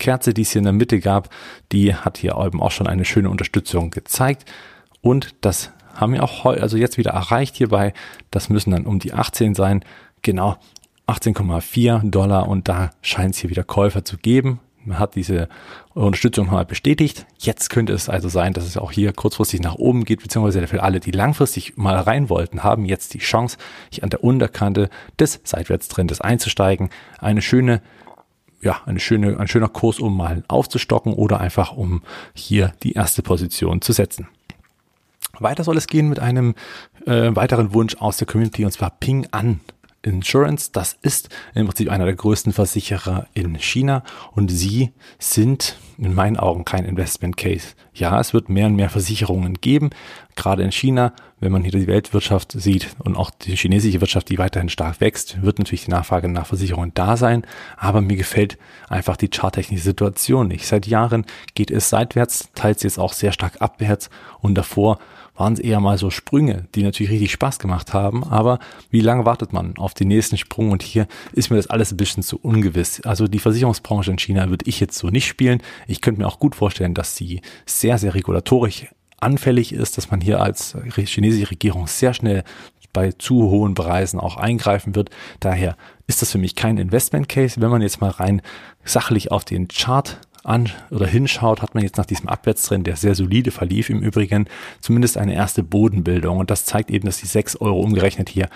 Kerze, 0.03 0.33
die 0.33 0.41
es 0.41 0.51
hier 0.51 0.60
in 0.60 0.65
der 0.65 0.74
Mitte 0.74 1.00
gab, 1.00 1.29
die 1.72 1.95
hat 1.95 2.17
hier 2.17 2.38
eben 2.38 2.62
auch 2.62 2.72
schon 2.72 2.88
eine 2.88 3.05
schöne 3.05 3.29
Unterstützung 3.29 3.89
gezeigt. 3.89 4.51
Und 5.00 5.33
das 5.39 5.72
haben 5.95 6.12
wir 6.12 6.24
auch 6.24 6.45
also 6.45 6.75
jetzt 6.75 6.98
wieder 6.98 7.12
erreicht 7.12 7.55
hierbei. 7.55 7.93
Das 8.29 8.50
müssen 8.50 8.72
dann 8.72 8.86
um 8.86 9.00
die 9.00 9.13
18 9.13 9.55
sein. 9.55 9.86
Genau 10.22 10.57
18,4 11.07 12.10
Dollar 12.10 12.50
und 12.50 12.67
da 12.67 12.91
scheint 13.01 13.36
es 13.36 13.41
hier 13.41 13.50
wieder 13.50 13.63
Käufer 13.63 14.03
zu 14.03 14.17
geben. 14.17 14.60
Man 14.86 15.00
hat 15.00 15.15
diese 15.15 15.48
Unterstützung 15.93 16.48
mal 16.48 16.65
bestätigt. 16.65 17.25
Jetzt 17.38 17.69
könnte 17.69 17.93
es 17.93 18.10
also 18.10 18.27
sein, 18.27 18.51
dass 18.51 18.65
es 18.65 18.75
auch 18.75 18.91
hier 18.91 19.13
kurzfristig 19.13 19.62
nach 19.62 19.75
oben 19.75 20.03
geht, 20.03 20.22
beziehungsweise 20.22 20.67
für 20.67 20.83
alle, 20.83 21.00
die 21.00 21.12
langfristig 21.12 21.77
mal 21.77 21.95
rein 21.95 22.29
wollten, 22.29 22.63
haben 22.63 22.83
jetzt 22.83 23.13
die 23.13 23.19
Chance, 23.19 23.57
hier 23.89 24.03
an 24.03 24.10
der 24.10 24.24
Unterkante 24.24 24.89
des 25.17 25.39
Seitwärtstrendes 25.45 26.19
einzusteigen. 26.19 26.89
Eine 27.19 27.41
schöne 27.41 27.81
ja, 28.63 28.82
eine 28.86 29.00
schöne, 29.00 29.39
ein 29.39 29.48
schöner 29.48 29.70
Kurs, 29.70 30.00
um 30.00 30.15
mal 30.15 30.43
aufzustocken 30.48 31.13
oder 31.13 31.39
einfach 31.39 31.74
um 31.74 32.01
hier 32.34 32.74
die 32.84 32.93
erste 32.93 33.22
Position 33.22 33.82
zu 33.82 33.93
setzen. 33.93 34.27
Weiter 35.39 35.63
soll 35.63 35.77
es 35.77 35.88
gehen 35.88 36.10
mit 36.10 36.20
einem 36.20 36.55
äh, 37.05 37.36
weiteren 37.36 37.74
Wunsch 37.74 37.96
aus 37.98 38.17
der 38.17 38.27
Community 38.27 38.65
und 38.65 38.72
zwar 38.72 38.91
Ping 38.91 39.27
An 39.32 39.60
Insurance. 40.03 40.70
Das 40.72 40.98
ist 41.01 41.29
im 41.55 41.65
Prinzip 41.65 41.89
einer 41.89 42.05
der 42.05 42.15
größten 42.15 42.53
Versicherer 42.53 43.27
in 43.34 43.55
China 43.55 44.03
und 44.34 44.50
sie 44.50 44.91
sind 45.17 45.77
in 45.98 46.13
meinen 46.13 46.38
Augen 46.38 46.65
kein 46.65 46.86
Investment 46.86 47.36
Case. 47.38 47.70
Ja, 47.93 48.20
es 48.20 48.34
wird 48.34 48.50
mehr 48.50 48.67
und 48.67 48.75
mehr 48.75 48.89
Versicherungen 48.89 49.55
geben, 49.55 49.89
gerade 50.36 50.63
in 50.63 50.72
China. 50.72 51.13
Wenn 51.43 51.51
man 51.51 51.63
hier 51.63 51.71
die 51.71 51.88
Weltwirtschaft 51.88 52.53
sieht 52.53 52.95
und 53.00 53.17
auch 53.17 53.29
die 53.29 53.57
chinesische 53.57 54.00
Wirtschaft, 54.00 54.29
die 54.29 54.38
weiterhin 54.38 54.69
stark 54.69 55.01
wächst, 55.01 55.41
wird 55.41 55.59
natürlich 55.59 55.83
die 55.83 55.91
Nachfrage 55.91 56.29
nach 56.29 56.45
Versicherungen 56.45 56.93
da 56.93 57.17
sein. 57.17 57.45
Aber 57.75 58.00
mir 58.00 58.15
gefällt 58.15 58.57
einfach 58.88 59.17
die 59.17 59.27
charttechnische 59.27 59.83
Situation 59.83 60.47
nicht. 60.47 60.65
Seit 60.65 60.88
Jahren 60.88 61.25
geht 61.53 61.69
es 61.69 61.89
seitwärts, 61.89 62.47
teils 62.55 62.81
jetzt 62.83 62.97
auch 62.97 63.12
sehr 63.12 63.33
stark 63.33 63.62
abwärts 63.62 64.09
und 64.39 64.55
davor 64.55 65.00
waren 65.35 65.51
es 65.51 65.59
eher 65.59 65.81
mal 65.81 65.97
so 65.97 66.12
Sprünge, 66.12 66.69
die 66.75 66.83
natürlich 66.83 67.12
richtig 67.12 67.33
Spaß 67.33 67.59
gemacht 67.59 67.93
haben. 67.93 68.23
Aber 68.23 68.59
wie 68.89 69.01
lange 69.01 69.25
wartet 69.25 69.51
man 69.51 69.75
auf 69.75 69.93
den 69.93 70.07
nächsten 70.07 70.38
Sprung? 70.38 70.71
Und 70.71 70.81
hier 70.81 71.07
ist 71.33 71.50
mir 71.50 71.57
das 71.57 71.67
alles 71.67 71.91
ein 71.91 71.97
bisschen 71.97 72.23
zu 72.23 72.39
ungewiss. 72.41 73.01
Also 73.01 73.27
die 73.27 73.39
Versicherungsbranche 73.39 74.12
in 74.12 74.17
China 74.17 74.50
würde 74.50 74.65
ich 74.65 74.79
jetzt 74.79 74.97
so 74.97 75.09
nicht 75.09 75.27
spielen. 75.27 75.62
Ich 75.88 76.00
könnte 76.00 76.21
mir 76.21 76.27
auch 76.27 76.39
gut 76.39 76.55
vorstellen, 76.55 76.93
dass 76.93 77.17
sie 77.17 77.41
sehr, 77.65 77.97
sehr 77.97 78.15
regulatorisch 78.15 78.88
anfällig 79.23 79.73
ist, 79.73 79.97
dass 79.97 80.11
man 80.11 80.21
hier 80.21 80.41
als 80.41 80.77
chinesische 80.95 81.49
Regierung 81.49 81.87
sehr 81.87 82.13
schnell 82.13 82.43
bei 82.93 83.11
zu 83.11 83.49
hohen 83.49 83.73
Preisen 83.73 84.19
auch 84.19 84.37
eingreifen 84.37 84.93
wird. 84.93 85.09
Daher 85.39 85.75
ist 86.05 86.21
das 86.21 86.31
für 86.31 86.37
mich 86.37 86.55
kein 86.55 86.77
Investment 86.77 87.27
Case. 87.27 87.59
Wenn 87.59 87.71
man 87.71 87.81
jetzt 87.81 88.01
mal 88.01 88.11
rein 88.11 88.41
sachlich 88.86 89.31
auf 89.31 89.43
den 89.43 89.67
Chart 89.67 90.19
an 90.43 90.69
oder 90.91 91.07
hinschaut, 91.07 91.62
hat 91.62 91.73
man 91.73 91.83
jetzt 91.83 91.97
nach 91.97 92.05
diesem 92.05 92.29
Abwärtstrend, 92.29 92.86
der 92.86 92.95
sehr 92.95 93.15
solide 93.15 93.49
verlief 93.49 93.89
im 93.89 94.01
Übrigen, 94.01 94.45
zumindest 94.81 95.17
eine 95.17 95.33
erste 95.33 95.63
Bodenbildung. 95.63 96.38
Und 96.38 96.51
das 96.51 96.65
zeigt 96.65 96.91
eben, 96.91 97.05
dass 97.05 97.17
die 97.17 97.25
6 97.25 97.55
Euro 97.57 97.79
umgerechnet 97.79 98.29
hier 98.29 98.49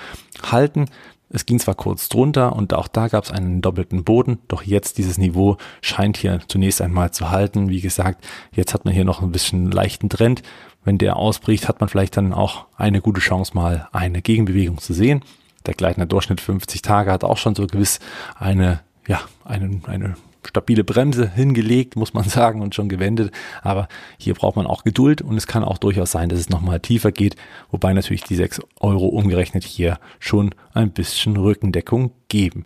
halten. 0.43 0.85
Es 1.29 1.45
ging 1.45 1.59
zwar 1.59 1.75
kurz 1.75 2.07
drunter 2.07 2.55
und 2.55 2.73
auch 2.73 2.87
da 2.87 3.09
gab 3.09 3.25
es 3.25 3.31
einen 3.31 3.61
doppelten 3.61 4.03
Boden, 4.03 4.39
doch 4.47 4.63
jetzt 4.63 4.97
dieses 4.97 5.17
Niveau 5.17 5.57
scheint 5.81 6.17
hier 6.17 6.39
zunächst 6.47 6.81
einmal 6.81 7.11
zu 7.11 7.29
halten. 7.29 7.69
Wie 7.69 7.81
gesagt, 7.81 8.25
jetzt 8.53 8.73
hat 8.73 8.85
man 8.85 8.93
hier 8.93 9.03
noch 9.03 9.21
ein 9.21 9.31
bisschen 9.31 9.69
leichten 9.69 10.09
Trend. 10.09 10.41
Wenn 10.85 10.97
der 10.97 11.17
ausbricht, 11.17 11.67
hat 11.67 11.81
man 11.81 11.89
vielleicht 11.89 12.15
dann 12.15 12.33
auch 12.33 12.65
eine 12.77 13.01
gute 13.01 13.19
Chance, 13.19 13.51
mal 13.55 13.89
eine 13.91 14.21
Gegenbewegung 14.21 14.77
zu 14.77 14.93
sehen. 14.93 15.21
Der 15.65 15.73
gleitende 15.73 16.07
Durchschnitt 16.07 16.39
50 16.39 16.81
Tage 16.81 17.11
hat 17.11 17.25
auch 17.25 17.37
schon 17.37 17.55
so 17.55 17.67
gewiss 17.67 17.99
eine, 18.39 18.79
ja, 19.05 19.19
eine, 19.43 19.81
eine 19.85 20.15
stabile 20.47 20.83
Bremse 20.83 21.29
hingelegt, 21.29 21.95
muss 21.95 22.13
man 22.13 22.23
sagen, 22.29 22.61
und 22.61 22.75
schon 22.75 22.89
gewendet. 22.89 23.31
Aber 23.61 23.87
hier 24.17 24.33
braucht 24.33 24.55
man 24.55 24.67
auch 24.67 24.83
Geduld 24.83 25.21
und 25.21 25.37
es 25.37 25.47
kann 25.47 25.63
auch 25.63 25.77
durchaus 25.77 26.11
sein, 26.11 26.29
dass 26.29 26.39
es 26.39 26.49
nochmal 26.49 26.79
tiefer 26.79 27.11
geht, 27.11 27.35
wobei 27.71 27.93
natürlich 27.93 28.23
die 28.23 28.35
6 28.35 28.61
Euro 28.79 29.07
umgerechnet 29.07 29.63
hier 29.63 29.99
schon 30.19 30.53
ein 30.73 30.91
bisschen 30.91 31.37
Rückendeckung 31.37 32.11
geben. 32.29 32.65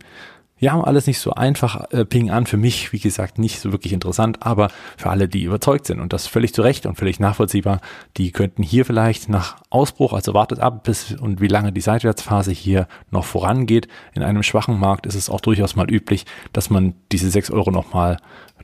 Ja, 0.62 0.80
alles 0.80 1.08
nicht 1.08 1.18
so 1.18 1.32
einfach. 1.34 1.90
Äh, 1.90 2.06
Ping 2.06 2.30
an 2.30 2.46
für 2.46 2.56
mich, 2.56 2.94
wie 2.94 3.00
gesagt, 3.00 3.40
nicht 3.40 3.60
so 3.60 3.72
wirklich 3.72 3.94
interessant, 3.94 4.46
aber 4.46 4.70
für 4.96 5.10
alle, 5.10 5.28
die 5.28 5.42
überzeugt 5.42 5.88
sind 5.88 6.00
und 6.00 6.14
das 6.14 6.28
völlig 6.28 6.54
zu 6.54 6.62
Recht 6.62 6.86
und 6.86 7.00
völlig 7.00 7.20
nachvollziehbar, 7.20 7.82
die 8.18 8.32
könnten 8.32 8.62
hier 8.62 8.86
vielleicht 8.86 9.28
nach 9.28 9.56
Ausbruch, 9.72 10.14
also 10.14 10.36
wartet 10.36 10.60
ab, 10.60 10.84
bis 10.84 11.14
und 11.14 11.42
wie 11.42 11.48
lange 11.48 11.72
die 11.72 11.82
Seitwärtsphase 11.82 12.52
hier 12.52 12.88
noch 13.10 13.26
vorangeht. 13.26 13.88
In 14.14 14.22
einem 14.22 14.44
schwachen 14.44 14.80
Markt 14.80 15.08
ist 15.08 15.16
es 15.16 15.32
auch 15.32 15.42
durchaus 15.42 15.76
mal 15.76 15.90
üblich, 15.90 16.28
dass 16.54 16.70
man 16.70 16.94
diese 17.12 17.32
6 17.32 17.50
Euro 17.50 17.72
nochmal 17.72 18.18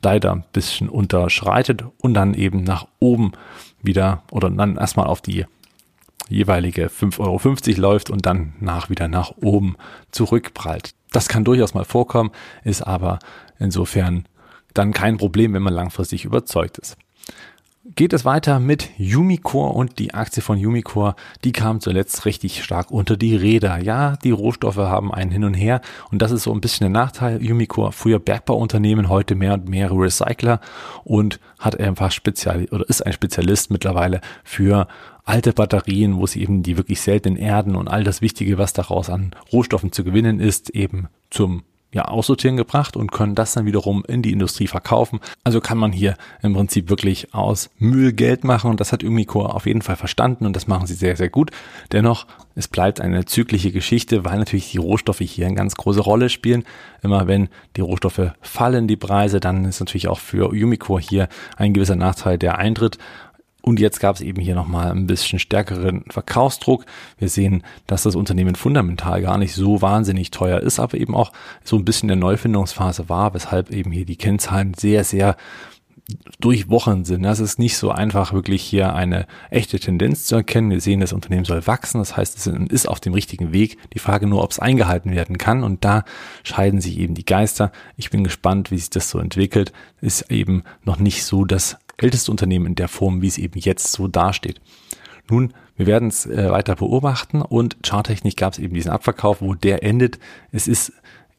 leider 0.04 0.34
ein 0.34 0.44
bisschen 0.54 0.90
unterschreitet 0.90 1.84
und 2.00 2.14
dann 2.14 2.36
eben 2.36 2.64
nach 2.64 2.86
oben 3.00 3.32
wieder 3.82 4.22
oder 4.30 4.52
dann 4.52 4.78
erstmal 4.78 5.08
auf 5.08 5.22
die 5.22 5.48
jeweilige 6.30 6.90
5,50 6.90 7.20
Euro 7.22 7.82
läuft 7.82 8.12
und 8.12 8.28
dann 8.28 8.54
nach 8.60 8.92
wieder 8.92 9.08
nach 9.08 9.32
oben 9.42 9.78
zurückprallt. 10.12 10.94
Das 11.12 11.28
kann 11.28 11.44
durchaus 11.44 11.74
mal 11.74 11.86
vorkommen, 11.86 12.32
ist 12.64 12.82
aber 12.82 13.20
insofern 13.60 14.28
dann 14.74 14.94
kein 14.94 15.18
Problem, 15.18 15.54
wenn 15.54 15.64
man 15.64 15.74
langfristig 15.74 16.26
überzeugt 16.26 16.78
ist. 16.78 16.98
Geht 17.96 18.12
es 18.12 18.26
weiter 18.26 18.60
mit 18.60 18.90
Umicore 19.00 19.72
und 19.72 19.98
die 19.98 20.14
Aktie 20.14 20.44
von 20.44 20.58
Umicore, 20.58 21.16
die 21.46 21.54
kam 21.54 21.80
zuletzt 21.80 22.26
richtig 22.26 22.62
stark 22.62 22.92
unter 22.92 23.16
die 23.16 23.34
Räder. 23.34 23.78
Ja, 23.82 24.18
die 24.18 24.32
Rohstoffe 24.32 24.76
haben 24.76 25.14
einen 25.14 25.32
hin 25.32 25.46
und 25.46 25.54
her 25.54 25.80
und 26.12 26.22
das 26.22 26.32
ist 26.32 26.44
so 26.44 26.54
ein 26.54 26.60
bisschen 26.60 26.92
der 26.92 27.02
Nachteil. 27.02 27.38
Umicore, 27.38 27.94
früher 27.94 28.20
Bergbauunternehmen, 28.20 29.08
heute 29.08 29.36
mehr 29.36 29.54
und 29.54 29.70
mehr 29.70 29.90
Recycler 29.90 30.60
und 31.06 31.40
hat 31.60 31.80
einfach 31.80 32.12
spezial 32.12 32.66
oder 32.72 32.88
ist 32.90 33.06
ein 33.06 33.14
Spezialist 33.14 33.72
mittlerweile 33.72 34.20
für 34.44 34.90
alte 35.24 35.54
Batterien, 35.54 36.18
wo 36.18 36.28
sie 36.28 36.42
eben 36.42 36.64
die 36.64 36.76
wirklich 36.76 37.00
seltenen 37.00 37.38
Erden 37.38 37.78
und 37.78 37.88
all 37.88 38.04
das 38.04 38.22
Wichtige, 38.22 38.58
was 38.58 38.74
daraus 38.74 39.10
an 39.10 39.34
Rohstoffen 39.54 39.94
zu 39.94 40.04
gewinnen 40.04 40.42
ist, 40.42 40.72
eben 40.72 41.08
zum 41.30 41.64
ja, 41.94 42.06
aussortieren 42.06 42.58
gebracht 42.58 42.98
und 42.98 43.12
können 43.12 43.34
das 43.34 43.54
dann 43.54 43.66
wiederum 43.66 44.04
in 44.08 44.22
die 44.22 44.32
Industrie 44.32 44.68
verkaufen. 44.68 45.20
Also 45.44 45.62
kann 45.62 45.78
man 45.78 45.92
hier 45.92 46.16
im 46.42 46.54
Prinzip 46.54 46.90
wirklich 46.90 47.34
aus 47.34 47.70
Müll 47.80 48.12
Geld 48.12 48.44
machen 48.44 48.70
und 48.70 48.80
das 48.80 48.92
hat 48.92 49.04
Umicore 49.04 49.54
auf 49.54 49.66
jeden 49.66 49.82
Fall 49.82 49.96
verstanden 49.96 50.46
und 50.46 50.56
das 50.56 50.68
machen 50.68 50.86
sie 50.86 50.96
sehr, 50.96 51.16
sehr 51.16 51.30
gut. 51.30 51.52
Dennoch, 51.94 52.28
es 52.56 52.68
bleibt 52.68 53.00
eine 53.00 53.26
zyklische 53.26 53.72
Geschichte, 53.72 54.26
weil 54.26 54.38
natürlich 54.38 54.72
die 54.72 54.80
Rohstoffe 54.80 55.20
hier 55.20 55.46
eine 55.46 55.56
ganz 55.56 55.76
große 55.76 56.02
Rolle 56.02 56.30
spielen. 56.30 56.66
Immer 57.04 57.28
wenn 57.28 57.50
die 57.76 57.82
Rohstoffe 57.82 58.32
fallen, 58.42 58.88
die 58.88 58.98
Preise, 58.98 59.40
dann 59.40 59.64
ist 59.64 59.80
natürlich 59.80 60.08
auch 60.08 60.20
für 60.20 60.50
Umicore 60.50 61.00
hier 61.00 61.30
ein 61.56 61.74
gewisser 61.74 61.96
Nachteil, 61.96 62.38
der 62.38 62.58
eintritt. 62.58 62.98
Und 63.68 63.82
jetzt 63.82 64.00
gab 64.00 64.16
es 64.16 64.22
eben 64.22 64.42
hier 64.42 64.56
nochmal 64.56 64.92
ein 64.92 65.08
bisschen 65.08 65.40
stärkeren 65.40 66.06
Verkaufsdruck. 66.08 66.86
Wir 67.18 67.28
sehen, 67.28 67.64
dass 67.86 68.04
das 68.04 68.16
Unternehmen 68.16 68.56
fundamental 68.56 69.22
gar 69.22 69.38
nicht 69.38 69.54
so 69.54 69.82
wahnsinnig 69.82 70.32
teuer 70.32 70.62
ist, 70.62 70.80
aber 70.80 70.98
eben 70.98 71.14
auch 71.14 71.34
so 71.66 71.76
ein 71.76 71.84
bisschen 71.84 72.08
in 72.10 72.18
der 72.18 72.30
Neufindungsphase 72.30 73.10
war, 73.10 73.34
weshalb 73.34 73.70
eben 73.72 73.92
hier 73.92 74.06
die 74.06 74.16
Kennzahlen 74.16 74.74
sehr, 74.74 75.04
sehr 75.04 75.36
durch 76.40 76.70
Wochen 76.70 77.04
sind. 77.04 77.24
Das 77.24 77.42
ist 77.42 77.60
nicht 77.60 77.76
so 77.76 77.92
einfach, 77.92 78.32
wirklich 78.32 78.64
hier 78.64 78.96
eine 78.96 79.28
echte 79.50 79.82
Tendenz 79.82 80.24
zu 80.24 80.38
erkennen. 80.38 80.70
Wir 80.70 80.80
sehen, 80.80 81.02
das 81.02 81.12
Unternehmen 81.12 81.44
soll 81.44 81.68
wachsen. 81.68 82.00
Das 82.00 82.16
heißt, 82.16 82.38
es 82.38 82.48
ist 82.48 82.88
auf 82.88 83.02
dem 83.02 83.14
richtigen 83.14 83.52
Weg. 83.52 83.78
Die 83.94 84.00
Frage 84.00 84.28
nur, 84.28 84.46
ob 84.46 84.52
es 84.52 84.60
eingehalten 84.60 85.12
werden 85.12 85.38
kann. 85.38 85.66
Und 85.66 85.84
da 85.84 86.06
scheiden 86.44 86.80
sich 86.80 86.98
eben 87.00 87.16
die 87.16 87.26
Geister. 87.26 87.74
Ich 87.98 88.12
bin 88.12 88.24
gespannt, 88.24 88.72
wie 88.72 88.78
sich 88.78 88.92
das 88.92 89.10
so 89.10 89.20
entwickelt. 89.20 89.74
Ist 90.00 90.32
eben 90.32 90.64
noch 90.86 91.00
nicht 91.00 91.26
so 91.26 91.44
das 91.44 91.78
älteste 91.98 92.32
Unternehmen 92.32 92.68
in 92.68 92.76
der 92.76 92.88
Form, 92.88 93.22
wie 93.22 93.28
es 93.28 93.38
eben 93.38 93.60
jetzt 93.60 93.92
so 93.92 94.08
dasteht. 94.08 94.62
Nun, 95.30 95.54
wir 95.76 95.88
werden 95.88 96.08
es 96.08 96.26
äh, 96.26 96.50
weiter 96.50 96.76
beobachten 96.76 97.42
und 97.42 97.78
charttechnisch 97.84 98.36
gab 98.36 98.54
es 98.54 98.60
eben 98.60 98.74
diesen 98.74 98.92
Abverkauf, 98.92 99.42
wo 99.42 99.54
der 99.54 99.84
endet. 99.84 100.20
Es 100.52 100.68
ist 100.68 100.94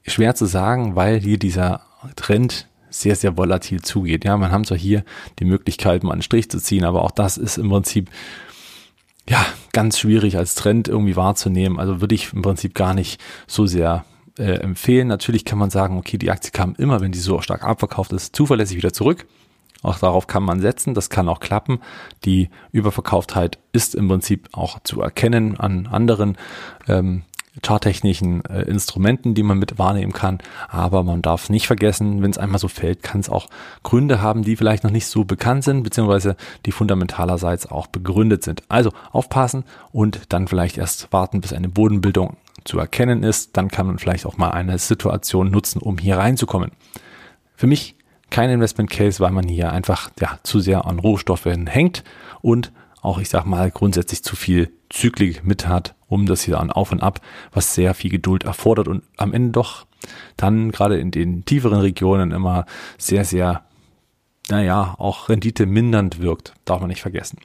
schwer 0.06 0.34
zu 0.34 0.46
sagen, 0.46 0.94
weil 0.94 1.20
hier 1.20 1.38
dieser 1.38 1.82
Trend 2.16 2.68
sehr, 2.90 3.16
sehr 3.16 3.36
volatil 3.36 3.82
zugeht. 3.82 4.24
Ja, 4.24 4.36
man 4.36 4.50
haben 4.50 4.64
zwar 4.64 4.78
hier 4.78 5.04
die 5.38 5.44
Möglichkeit, 5.44 6.02
mal 6.04 6.12
einen 6.12 6.22
Strich 6.22 6.50
zu 6.50 6.58
ziehen, 6.58 6.84
aber 6.84 7.02
auch 7.02 7.10
das 7.10 7.36
ist 7.36 7.58
im 7.58 7.68
Prinzip 7.68 8.10
ja 9.28 9.44
ganz 9.72 9.98
schwierig 9.98 10.38
als 10.38 10.54
Trend 10.54 10.88
irgendwie 10.88 11.16
wahrzunehmen. 11.16 11.78
Also 11.78 12.00
würde 12.00 12.14
ich 12.14 12.32
im 12.32 12.42
Prinzip 12.42 12.74
gar 12.74 12.94
nicht 12.94 13.20
so 13.46 13.66
sehr 13.66 14.04
äh, 14.38 14.52
empfehlen. 14.60 15.08
Natürlich 15.08 15.44
kann 15.44 15.58
man 15.58 15.70
sagen, 15.70 15.98
okay, 15.98 16.16
die 16.16 16.30
Aktie 16.30 16.50
kam 16.50 16.74
immer, 16.78 17.00
wenn 17.00 17.12
die 17.12 17.18
so 17.18 17.40
stark 17.40 17.62
abverkauft 17.62 18.12
ist, 18.12 18.34
zuverlässig 18.34 18.76
wieder 18.76 18.92
zurück. 18.92 19.26
Auch 19.82 19.98
darauf 19.98 20.26
kann 20.26 20.42
man 20.42 20.60
setzen, 20.60 20.94
das 20.94 21.08
kann 21.08 21.28
auch 21.28 21.40
klappen. 21.40 21.80
Die 22.24 22.50
Überverkauftheit 22.72 23.58
ist 23.72 23.94
im 23.94 24.08
Prinzip 24.08 24.48
auch 24.52 24.80
zu 24.82 25.00
erkennen 25.00 25.58
an 25.58 25.86
anderen 25.86 26.36
ähm, 26.88 27.22
charttechnischen 27.62 28.44
äh, 28.44 28.62
Instrumenten, 28.62 29.34
die 29.34 29.42
man 29.42 29.58
mit 29.58 29.78
wahrnehmen 29.78 30.12
kann. 30.12 30.38
Aber 30.68 31.02
man 31.02 31.22
darf 31.22 31.50
nicht 31.50 31.66
vergessen, 31.66 32.22
wenn 32.22 32.30
es 32.30 32.38
einmal 32.38 32.58
so 32.58 32.68
fällt, 32.68 33.02
kann 33.02 33.20
es 33.20 33.28
auch 33.28 33.48
Gründe 33.82 34.20
haben, 34.20 34.42
die 34.42 34.56
vielleicht 34.56 34.84
noch 34.84 34.90
nicht 34.90 35.06
so 35.06 35.24
bekannt 35.24 35.64
sind, 35.64 35.82
beziehungsweise 35.82 36.36
die 36.66 36.72
fundamentalerseits 36.72 37.70
auch 37.70 37.86
begründet 37.86 38.42
sind. 38.44 38.62
Also 38.68 38.92
aufpassen 39.12 39.64
und 39.92 40.32
dann 40.32 40.48
vielleicht 40.48 40.78
erst 40.78 41.12
warten, 41.12 41.40
bis 41.40 41.52
eine 41.52 41.68
Bodenbildung 41.68 42.36
zu 42.64 42.78
erkennen 42.78 43.22
ist. 43.22 43.56
Dann 43.56 43.68
kann 43.68 43.86
man 43.86 43.98
vielleicht 43.98 44.26
auch 44.26 44.36
mal 44.36 44.50
eine 44.50 44.78
Situation 44.78 45.50
nutzen, 45.50 45.80
um 45.80 45.98
hier 45.98 46.18
reinzukommen. 46.18 46.72
Für 47.54 47.66
mich 47.66 47.96
kein 48.30 48.50
Investment 48.50 48.90
Case, 48.90 49.20
weil 49.20 49.32
man 49.32 49.48
hier 49.48 49.72
einfach 49.72 50.10
ja, 50.20 50.38
zu 50.42 50.60
sehr 50.60 50.86
an 50.86 50.98
Rohstoffen 50.98 51.66
hängt 51.66 52.04
und 52.40 52.72
auch, 53.00 53.18
ich 53.18 53.28
sag 53.28 53.46
mal, 53.46 53.70
grundsätzlich 53.70 54.22
zu 54.22 54.36
viel 54.36 54.72
Zyklik 54.90 55.44
mit 55.44 55.68
hat, 55.68 55.94
um 56.08 56.26
das 56.26 56.42
hier 56.42 56.60
an 56.60 56.70
Auf 56.70 56.92
und 56.92 57.02
Ab, 57.02 57.20
was 57.52 57.74
sehr 57.74 57.94
viel 57.94 58.10
Geduld 58.10 58.44
erfordert 58.44 58.88
und 58.88 59.02
am 59.16 59.32
Ende 59.32 59.52
doch 59.52 59.86
dann 60.36 60.70
gerade 60.70 60.98
in 60.98 61.10
den 61.10 61.44
tieferen 61.44 61.80
Regionen 61.80 62.32
immer 62.32 62.66
sehr, 62.96 63.24
sehr, 63.24 63.64
naja, 64.48 64.94
auch 64.98 65.28
Rendite 65.28 65.66
mindernd 65.66 66.20
wirkt. 66.20 66.54
Darf 66.64 66.80
man 66.80 66.88
nicht 66.88 67.02
vergessen. 67.02 67.38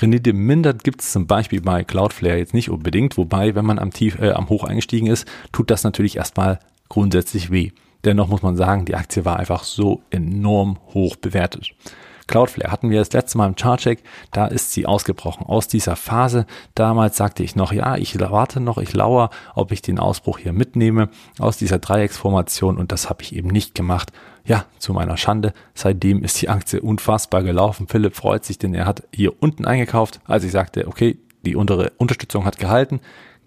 Rendite 0.00 0.32
mindernd 0.32 0.84
gibt 0.84 1.02
es 1.02 1.12
zum 1.12 1.26
Beispiel 1.26 1.60
bei 1.60 1.84
Cloudflare 1.84 2.38
jetzt 2.38 2.54
nicht 2.54 2.70
unbedingt, 2.70 3.16
wobei, 3.16 3.54
wenn 3.54 3.64
man 3.64 3.78
am 3.78 3.92
tief, 3.92 4.18
äh, 4.20 4.32
am 4.32 4.48
Hoch 4.48 4.64
eingestiegen 4.64 5.06
ist, 5.06 5.26
tut 5.52 5.70
das 5.70 5.84
natürlich 5.84 6.16
erstmal 6.16 6.58
grundsätzlich 6.88 7.50
weh. 7.50 7.70
Dennoch 8.04 8.28
muss 8.28 8.42
man 8.42 8.56
sagen, 8.56 8.84
die 8.84 8.94
Aktie 8.94 9.24
war 9.24 9.38
einfach 9.38 9.64
so 9.64 10.02
enorm 10.10 10.78
hoch 10.94 11.16
bewertet. 11.16 11.74
Cloudflare 12.30 12.70
hatten 12.70 12.90
wir 12.90 13.00
das 13.00 13.12
letzte 13.12 13.38
Mal 13.38 13.48
im 13.48 13.56
Chartcheck, 13.56 14.04
da 14.30 14.46
ist 14.46 14.70
sie 14.70 14.86
ausgebrochen 14.86 15.44
aus 15.44 15.66
dieser 15.66 15.96
Phase. 15.96 16.46
Damals 16.76 17.16
sagte 17.16 17.42
ich 17.42 17.56
noch, 17.56 17.72
ja, 17.72 17.96
ich 17.96 18.18
warte 18.20 18.60
noch, 18.60 18.78
ich 18.78 18.92
lauere, 18.94 19.30
ob 19.56 19.72
ich 19.72 19.82
den 19.82 19.98
Ausbruch 19.98 20.38
hier 20.38 20.52
mitnehme 20.52 21.08
aus 21.40 21.56
dieser 21.56 21.80
Dreiecksformation 21.80 22.78
und 22.78 22.92
das 22.92 23.10
habe 23.10 23.24
ich 23.24 23.34
eben 23.34 23.48
nicht 23.48 23.74
gemacht. 23.74 24.12
Ja, 24.44 24.64
zu 24.78 24.92
meiner 24.92 25.16
Schande, 25.16 25.52
seitdem 25.74 26.22
ist 26.22 26.40
die 26.40 26.48
Aktie 26.48 26.80
unfassbar 26.80 27.42
gelaufen. 27.42 27.88
Philipp 27.88 28.14
freut 28.14 28.44
sich, 28.44 28.58
denn 28.58 28.74
er 28.74 28.86
hat 28.86 29.02
hier 29.12 29.42
unten 29.42 29.64
eingekauft, 29.64 30.20
als 30.24 30.44
ich 30.44 30.52
sagte, 30.52 30.86
okay, 30.86 31.18
die 31.44 31.56
untere 31.56 31.90
Unterstützung 31.98 32.44
hat 32.44 32.58
gehalten 32.58 33.00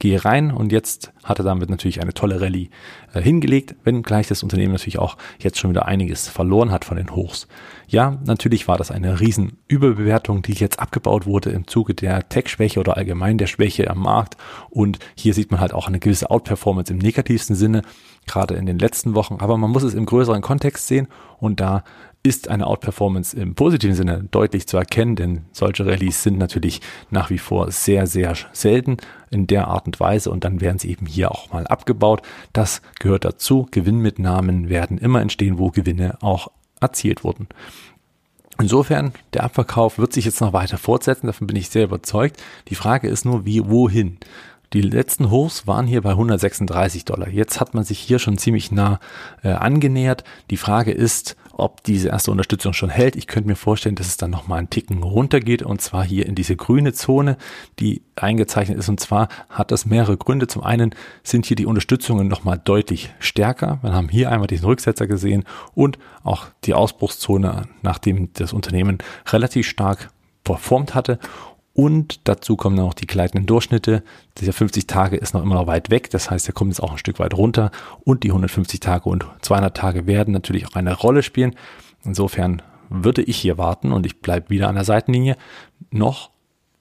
gehe 0.04 0.26
rein 0.26 0.52
und 0.52 0.74
jetzt 0.74 1.14
hat 1.24 1.40
er 1.40 1.46
damit 1.46 1.70
natürlich 1.70 2.02
eine 2.02 2.14
tolle 2.14 2.42
Rallye 2.42 2.70
äh, 3.14 3.22
hingelegt, 3.22 3.76
wenngleich 3.86 4.28
das 4.28 4.44
Unternehmen 4.44 4.74
natürlich 4.74 5.00
auch 5.00 5.18
jetzt 5.40 5.58
schon 5.58 5.70
wieder 5.70 5.86
einiges 5.86 6.28
verloren 6.28 6.72
hat 6.72 6.84
von 6.84 6.98
den 6.98 7.16
Hochs. 7.16 7.48
Ja, 7.88 8.20
natürlich 8.26 8.68
war 8.68 8.78
das 8.78 8.92
eine 8.92 9.22
riesen 9.22 9.60
die 9.70 10.54
jetzt 10.56 10.80
abgebaut 10.80 11.26
wurde 11.26 11.52
im 11.52 11.68
Zuge 11.68 11.94
der 11.94 12.28
Tech-Schwäche 12.28 12.82
oder 12.82 12.98
allgemein 12.98 13.38
der 13.38 13.48
Schwäche 13.48 13.90
am 13.90 14.00
Markt 14.00 14.36
und 14.70 15.00
hier 15.16 15.34
sieht 15.34 15.52
man 15.52 15.62
halt 15.62 15.74
auch 15.74 15.88
eine 15.88 16.00
gewisse 16.00 16.30
Outperformance 16.30 16.92
im 16.92 17.00
negativsten 17.00 17.56
Sinne, 17.56 17.82
gerade 18.28 18.56
in 18.56 18.66
den 18.66 18.80
letzten 18.80 19.16
Wochen, 19.16 19.38
aber 19.40 19.58
man 19.58 19.72
muss 19.72 19.84
es 19.84 19.94
im 19.94 20.06
größeren 20.06 20.42
Kontext 20.42 20.86
sehen 20.88 21.08
und 21.40 21.62
da 21.62 21.86
ist 22.24 22.48
eine 22.48 22.68
Outperformance 22.68 23.36
im 23.36 23.54
positiven 23.54 23.96
Sinne 23.96 24.26
deutlich 24.32 24.66
zu 24.66 24.78
erkennen, 24.78 25.18
denn 25.18 25.42
solche 25.52 25.86
Rallyes 25.86 26.24
sind 26.24 26.38
natürlich 26.38 26.80
nach 27.12 27.30
wie 27.30 27.38
vor 27.38 27.70
sehr, 27.72 28.08
sehr 28.08 28.34
selten 28.54 28.98
in 29.30 29.46
der 29.46 29.68
Art 29.68 29.86
und 29.86 30.00
Weise 30.00 30.32
und 30.32 30.46
dann 30.46 30.62
werden 30.62 30.80
sie 30.80 30.90
eben 30.90 31.06
hier 31.06 31.32
auch 31.32 31.52
mal 31.52 31.68
abgebaut. 31.68 32.22
Das 32.54 32.82
gehört 33.00 33.26
dazu. 33.26 33.68
Gewinnmitnahmen 33.72 34.70
werden 34.70 34.98
immer 34.98 35.22
entstehen, 35.22 35.60
wo 35.60 35.70
Gewinne 35.70 36.18
auch 36.22 36.50
erzielt 36.80 37.26
wurden. 37.26 37.50
Insofern, 38.58 39.12
der 39.34 39.44
Abverkauf 39.44 39.98
wird 39.98 40.14
sich 40.14 40.26
jetzt 40.26 40.40
noch 40.40 40.54
weiter 40.54 40.78
fortsetzen, 40.78 41.28
davon 41.28 41.48
bin 41.48 41.58
ich 41.58 41.70
sehr 41.70 41.86
überzeugt. 41.86 42.42
Die 42.70 42.76
Frage 42.76 43.10
ist 43.10 43.26
nur, 43.26 43.46
wie, 43.46 43.68
wohin? 43.68 44.18
Die 44.74 44.82
letzten 44.82 45.30
Hochs 45.30 45.68
waren 45.68 45.88
hier 45.88 46.02
bei 46.02 46.12
136 46.12 47.06
Dollar. 47.06 47.30
Jetzt 47.30 47.60
hat 47.60 47.74
man 47.74 47.84
sich 47.84 48.00
hier 48.00 48.18
schon 48.18 48.38
ziemlich 48.38 48.72
nah 48.72 49.00
äh, 49.44 49.50
angenähert. 49.50 50.24
Die 50.50 50.58
Frage 50.58 50.92
ist, 50.92 51.36
ob 51.54 51.84
diese 51.84 52.10
erste 52.10 52.32
Unterstützung 52.32 52.74
schon 52.74 52.90
hält. 52.90 53.16
Ich 53.16 53.28
könnte 53.28 53.48
mir 53.48 53.56
vorstellen, 53.56 53.96
dass 53.96 54.08
es 54.08 54.18
dann 54.18 54.32
nochmal 54.32 54.60
einen 54.60 54.70
Ticken 54.70 55.04
runtergeht 55.04 55.62
und 55.62 55.82
zwar 55.82 56.04
hier 56.04 56.26
in 56.26 56.36
diese 56.36 56.56
grüne 56.56 56.94
Zone, 56.94 57.38
die 57.80 58.02
eingezeichnet 58.16 58.78
ist. 58.78 58.90
Und 58.90 59.00
zwar 59.00 59.30
hat 59.50 59.72
das 59.72 59.86
mehrere 59.86 60.18
Gründe. 60.18 60.48
Zum 60.48 60.64
einen 60.64 60.96
sind 61.24 61.46
hier 61.46 61.56
die 61.56 61.66
Unterstützungen 61.66 62.28
nochmal 62.28 62.60
deutlich 62.64 63.14
stärker. 63.20 63.80
Wir 63.82 63.94
haben 63.94 64.10
hier 64.10 64.32
einmal 64.32 64.48
diesen 64.48 64.66
Rücksetzer 64.66 65.08
gesehen 65.08 65.44
und 65.76 66.00
auch 66.24 66.48
die 66.66 66.74
Ausbruchszone, 66.74 67.68
nachdem 67.82 68.34
das 68.34 68.52
Unternehmen 68.52 68.98
relativ 69.32 69.68
stark 69.68 70.10
performt 70.44 70.96
hatte 70.96 71.20
und 71.74 72.28
dazu 72.28 72.56
kommen 72.56 72.78
dann 72.78 72.86
auch 72.86 72.94
die 72.94 73.08
gleitenden 73.08 73.48
Durchschnitte. 73.48 74.04
Dieser 74.38 74.54
50 74.54 74.86
Tage 74.86 75.18
ist 75.18 75.34
noch 75.34 75.42
immer 75.42 75.56
noch 75.56 75.66
weit 75.66 75.90
weg. 75.90 76.12
Das 76.12 76.30
heißt, 76.30 76.48
er 76.48 76.54
kommt 76.54 76.72
jetzt 76.72 76.82
auch 76.82 76.92
ein 76.92 77.00
Stück 77.00 77.18
weit 77.20 77.34
runter. 77.34 77.72
Und 78.04 78.24
die 78.24 78.30
150 78.30 78.80
Tage 78.80 79.10
und 79.10 79.26
200 79.42 79.76
Tage 79.76 80.06
werden 80.06 80.34
natürlich 80.34 80.68
auch 80.68 80.76
eine 80.76 80.94
Rolle 80.94 81.24
spielen. 81.24 81.56
Insofern 82.04 82.62
würde 82.90 83.24
ich 83.24 83.38
hier 83.38 83.58
warten 83.58 83.92
und 83.92 84.06
ich 84.06 84.22
bleibe 84.22 84.52
wieder 84.52 84.70
an 84.70 84.76
der 84.76 84.84
Seitenlinie 84.84 85.36
noch, 85.90 86.30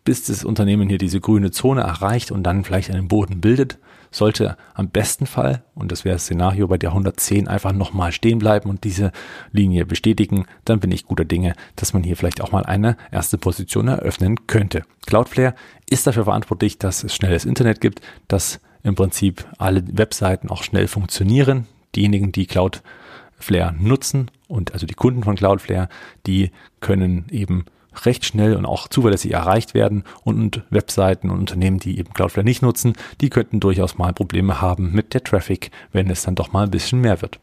bis 0.05 0.25
das 0.25 0.45
Unternehmen 0.45 0.91
hier 0.91 0.99
diese 0.99 1.21
grüne 1.21 1.53
Zone 1.53 1.81
erreicht 1.81 2.31
und 2.31 2.43
dann 2.43 2.65
vielleicht 2.65 2.91
einen 2.91 3.09
Boden 3.09 3.41
bildet 3.41 3.79
sollte 4.13 4.57
am 4.75 4.89
besten 4.91 5.27
Fall, 5.27 5.65
und 5.75 5.91
das 5.91 6.05
wäre 6.05 6.15
das 6.15 6.25
Szenario 6.25 6.69
bei 6.69 6.79
der 6.79 6.91
110, 6.91 7.49
einfach 7.49 7.73
nochmal 7.73 8.13
stehen 8.13 8.39
bleiben 8.39 8.71
und 8.71 8.85
diese 8.85 9.11
Linie 9.51 9.87
bestätigen, 9.87 10.47
dann 10.65 10.81
bin 10.81 10.93
ich 10.93 11.07
guter 11.07 11.25
Dinge, 11.25 11.55
dass 11.77 11.93
man 11.93 12.03
hier 12.03 12.17
vielleicht 12.17 12.41
auch 12.41 12.53
mal 12.53 12.65
eine 12.65 12.97
erste 13.11 13.39
Position 13.39 13.89
eröffnen 13.89 14.47
könnte. 14.47 14.83
Cloudflare 15.07 15.55
ist 15.91 16.07
dafür 16.07 16.25
verantwortlich, 16.25 16.79
dass 16.79 17.03
es 17.03 17.15
schnelles 17.15 17.45
Internet 17.45 17.81
gibt, 17.81 18.01
dass 18.29 18.61
im 18.83 18.95
Prinzip 18.95 19.47
alle 19.59 19.83
Webseiten 19.97 20.51
auch 20.51 20.63
schnell 20.63 20.89
funktionieren. 20.89 21.67
Diejenigen, 21.95 22.33
die 22.33 22.47
Cloudflare 22.47 23.75
nutzen 23.79 24.31
und 24.49 24.73
also 24.73 24.87
die 24.87 24.95
Kunden 24.95 25.23
von 25.23 25.37
Cloudflare, 25.37 25.89
die 26.27 26.51
können 26.81 27.27
eben 27.31 27.65
recht 28.05 28.25
schnell 28.25 28.57
und 28.57 28.67
auch 28.67 28.89
zuverlässig 28.89 29.33
erreicht 29.33 29.75
werden 29.75 30.05
und 30.25 30.63
Webseiten 30.71 31.31
und 31.31 31.39
Unternehmen, 31.39 31.79
die 31.79 31.99
eben 31.99 32.13
Cloudflare 32.13 32.45
nicht 32.45 32.63
nutzen, 32.63 32.95
die 33.21 33.31
könnten 33.31 33.61
durchaus 33.61 33.99
mal 33.99 34.13
Probleme 34.13 34.61
haben 34.61 34.93
mit 34.93 35.15
der 35.15 35.23
Traffic, 35.23 35.71
wenn 35.93 36.11
es 36.11 36.23
dann 36.23 36.35
doch 36.35 36.53
mal 36.53 36.65
ein 36.65 36.71
bisschen 36.71 37.01
mehr 37.01 37.23
wird. 37.23 37.39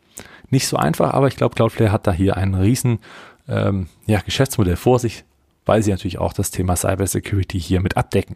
Nicht 0.49 0.67
so 0.67 0.77
einfach, 0.77 1.13
aber 1.13 1.27
ich 1.27 1.35
glaube, 1.35 1.55
Cloudflare 1.55 1.91
hat 1.91 2.07
da 2.07 2.11
hier 2.11 2.37
ein 2.37 2.55
riesen 2.55 2.99
ähm, 3.47 3.87
ja, 4.05 4.19
Geschäftsmodell 4.21 4.75
vor 4.75 4.99
sich, 4.99 5.23
weil 5.65 5.83
sie 5.83 5.91
natürlich 5.91 6.17
auch 6.17 6.33
das 6.33 6.51
Thema 6.51 6.75
Cybersecurity 6.75 7.59
hier 7.59 7.81
mit 7.81 7.97
abdecken. 7.97 8.35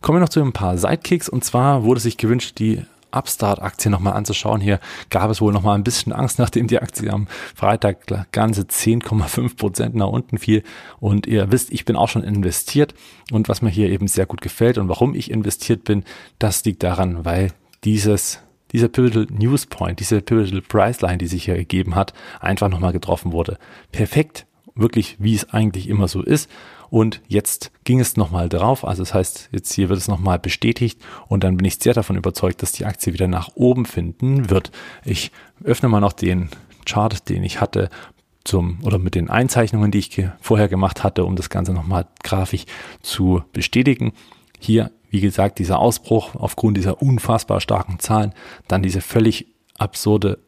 Kommen 0.00 0.16
wir 0.16 0.20
noch 0.20 0.28
zu 0.28 0.40
ein 0.40 0.52
paar 0.52 0.78
Sidekicks 0.78 1.28
und 1.28 1.44
zwar 1.44 1.82
wurde 1.82 2.00
sich 2.00 2.16
gewünscht, 2.16 2.58
die 2.58 2.84
Upstart-Aktie 3.10 3.90
nochmal 3.90 4.14
anzuschauen. 4.14 4.60
Hier 4.60 4.80
gab 5.10 5.30
es 5.30 5.40
wohl 5.40 5.52
nochmal 5.52 5.76
ein 5.76 5.84
bisschen 5.84 6.12
Angst, 6.12 6.38
nachdem 6.38 6.66
die 6.66 6.78
Aktie 6.78 7.12
am 7.12 7.26
Freitag 7.54 8.32
ganze 8.32 8.62
10,5 8.62 9.56
Prozent 9.56 9.94
nach 9.94 10.08
unten 10.08 10.38
fiel. 10.38 10.62
Und 11.00 11.26
ihr 11.26 11.50
wisst, 11.52 11.72
ich 11.72 11.84
bin 11.84 11.96
auch 11.96 12.08
schon 12.08 12.24
investiert. 12.24 12.94
Und 13.30 13.48
was 13.48 13.62
mir 13.62 13.70
hier 13.70 13.90
eben 13.90 14.08
sehr 14.08 14.26
gut 14.26 14.40
gefällt 14.40 14.78
und 14.78 14.88
warum 14.88 15.14
ich 15.14 15.30
investiert 15.30 15.84
bin, 15.84 16.04
das 16.38 16.64
liegt 16.64 16.82
daran, 16.82 17.24
weil 17.24 17.52
dieses 17.84 18.40
dieser 18.72 18.88
Pivotal 18.88 19.26
News 19.30 19.66
Point, 19.66 20.00
diese 20.00 20.20
Pivotal 20.20 20.60
Price 20.60 20.98
die 20.98 21.26
sich 21.26 21.44
hier 21.46 21.56
gegeben 21.56 21.94
hat, 21.94 22.12
einfach 22.40 22.68
nochmal 22.68 22.92
getroffen 22.92 23.32
wurde. 23.32 23.58
Perfekt, 23.92 24.46
wirklich, 24.74 25.16
wie 25.18 25.34
es 25.34 25.50
eigentlich 25.50 25.88
immer 25.88 26.08
so 26.08 26.22
ist. 26.22 26.50
Und 26.90 27.20
jetzt 27.28 27.70
ging 27.84 28.00
es 28.00 28.16
nochmal 28.16 28.48
drauf. 28.48 28.84
Also 28.84 29.02
das 29.02 29.14
heißt, 29.14 29.50
jetzt 29.52 29.72
hier 29.72 29.88
wird 29.88 29.98
es 29.98 30.08
nochmal 30.08 30.38
bestätigt 30.38 31.00
und 31.28 31.44
dann 31.44 31.56
bin 31.56 31.66
ich 31.66 31.78
sehr 31.78 31.94
davon 31.94 32.16
überzeugt, 32.16 32.62
dass 32.62 32.72
die 32.72 32.86
Aktie 32.86 33.12
wieder 33.12 33.28
nach 33.28 33.50
oben 33.54 33.84
finden 33.84 34.50
wird. 34.50 34.70
Ich 35.04 35.30
öffne 35.64 35.88
mal 35.88 36.00
noch 36.00 36.12
den 36.12 36.50
Chart, 36.86 37.28
den 37.28 37.42
ich 37.42 37.60
hatte 37.60 37.90
zum 38.44 38.78
oder 38.82 38.98
mit 38.98 39.14
den 39.14 39.28
Einzeichnungen, 39.28 39.90
die 39.90 39.98
ich 39.98 40.26
vorher 40.40 40.68
gemacht 40.68 41.04
hatte, 41.04 41.24
um 41.24 41.36
das 41.36 41.50
Ganze 41.50 41.72
nochmal 41.72 42.06
grafisch 42.22 42.64
zu 43.02 43.42
bestätigen. 43.52 44.12
Hier, 44.58 44.90
wie 45.10 45.20
gesagt, 45.20 45.58
dieser 45.58 45.78
Ausbruch 45.78 46.34
aufgrund 46.34 46.76
dieser 46.76 47.02
unfassbar 47.02 47.60
starken 47.60 47.98
Zahlen, 47.98 48.32
dann 48.66 48.82
diese 48.82 49.02
völlig 49.02 49.46
absurde 49.76 50.38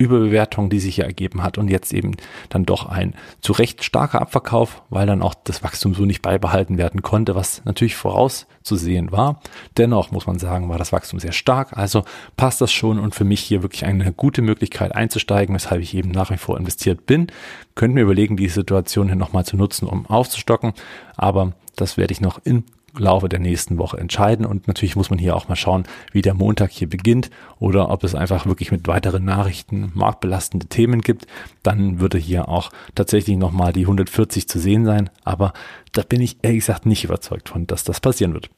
Überbewertung, 0.00 0.70
die 0.70 0.80
sich 0.80 0.94
hier 0.94 1.04
ergeben 1.04 1.42
hat 1.42 1.58
und 1.58 1.68
jetzt 1.68 1.92
eben 1.92 2.16
dann 2.48 2.64
doch 2.64 2.86
ein 2.86 3.14
zu 3.42 3.52
Recht 3.52 3.84
starker 3.84 4.22
Abverkauf, 4.22 4.82
weil 4.88 5.06
dann 5.06 5.20
auch 5.20 5.34
das 5.34 5.62
Wachstum 5.62 5.94
so 5.94 6.06
nicht 6.06 6.22
beibehalten 6.22 6.78
werden 6.78 7.02
konnte, 7.02 7.34
was 7.34 7.62
natürlich 7.66 7.96
vorauszusehen 7.96 9.12
war. 9.12 9.42
Dennoch 9.76 10.10
muss 10.10 10.26
man 10.26 10.38
sagen, 10.38 10.70
war 10.70 10.78
das 10.78 10.92
Wachstum 10.92 11.20
sehr 11.20 11.32
stark, 11.32 11.76
also 11.76 12.04
passt 12.36 12.62
das 12.62 12.72
schon 12.72 12.98
und 12.98 13.14
für 13.14 13.24
mich 13.24 13.40
hier 13.40 13.62
wirklich 13.62 13.84
eine 13.84 14.10
gute 14.12 14.40
Möglichkeit 14.40 14.94
einzusteigen, 14.94 15.54
weshalb 15.54 15.82
ich 15.82 15.94
eben 15.94 16.10
nach 16.10 16.30
wie 16.30 16.38
vor 16.38 16.56
investiert 16.56 17.04
bin. 17.04 17.26
Könnten 17.74 17.96
wir 17.96 18.04
überlegen, 18.04 18.38
die 18.38 18.48
Situation 18.48 19.08
hier 19.08 19.16
nochmal 19.16 19.44
zu 19.44 19.58
nutzen, 19.58 19.86
um 19.86 20.06
aufzustocken, 20.06 20.72
aber 21.16 21.52
das 21.76 21.98
werde 21.98 22.12
ich 22.12 22.22
noch 22.22 22.40
in 22.42 22.64
Laufe 22.96 23.28
der 23.28 23.38
nächsten 23.38 23.78
Woche 23.78 23.98
entscheiden. 23.98 24.46
Und 24.46 24.68
natürlich 24.68 24.96
muss 24.96 25.10
man 25.10 25.18
hier 25.18 25.36
auch 25.36 25.48
mal 25.48 25.56
schauen, 25.56 25.84
wie 26.12 26.22
der 26.22 26.34
Montag 26.34 26.70
hier 26.70 26.88
beginnt 26.88 27.30
oder 27.58 27.90
ob 27.90 28.04
es 28.04 28.14
einfach 28.14 28.46
wirklich 28.46 28.72
mit 28.72 28.86
weiteren 28.88 29.24
Nachrichten 29.24 29.90
marktbelastende 29.94 30.66
Themen 30.66 31.00
gibt. 31.00 31.26
Dann 31.62 32.00
würde 32.00 32.18
hier 32.18 32.48
auch 32.48 32.70
tatsächlich 32.94 33.36
nochmal 33.36 33.72
die 33.72 33.82
140 33.82 34.48
zu 34.48 34.58
sehen 34.58 34.84
sein. 34.84 35.10
Aber 35.24 35.52
da 35.92 36.02
bin 36.02 36.20
ich 36.20 36.38
ehrlich 36.42 36.60
gesagt 36.60 36.86
nicht 36.86 37.04
überzeugt 37.04 37.48
von, 37.48 37.66
dass 37.66 37.84
das 37.84 38.00
passieren 38.00 38.34
wird. 38.34 38.50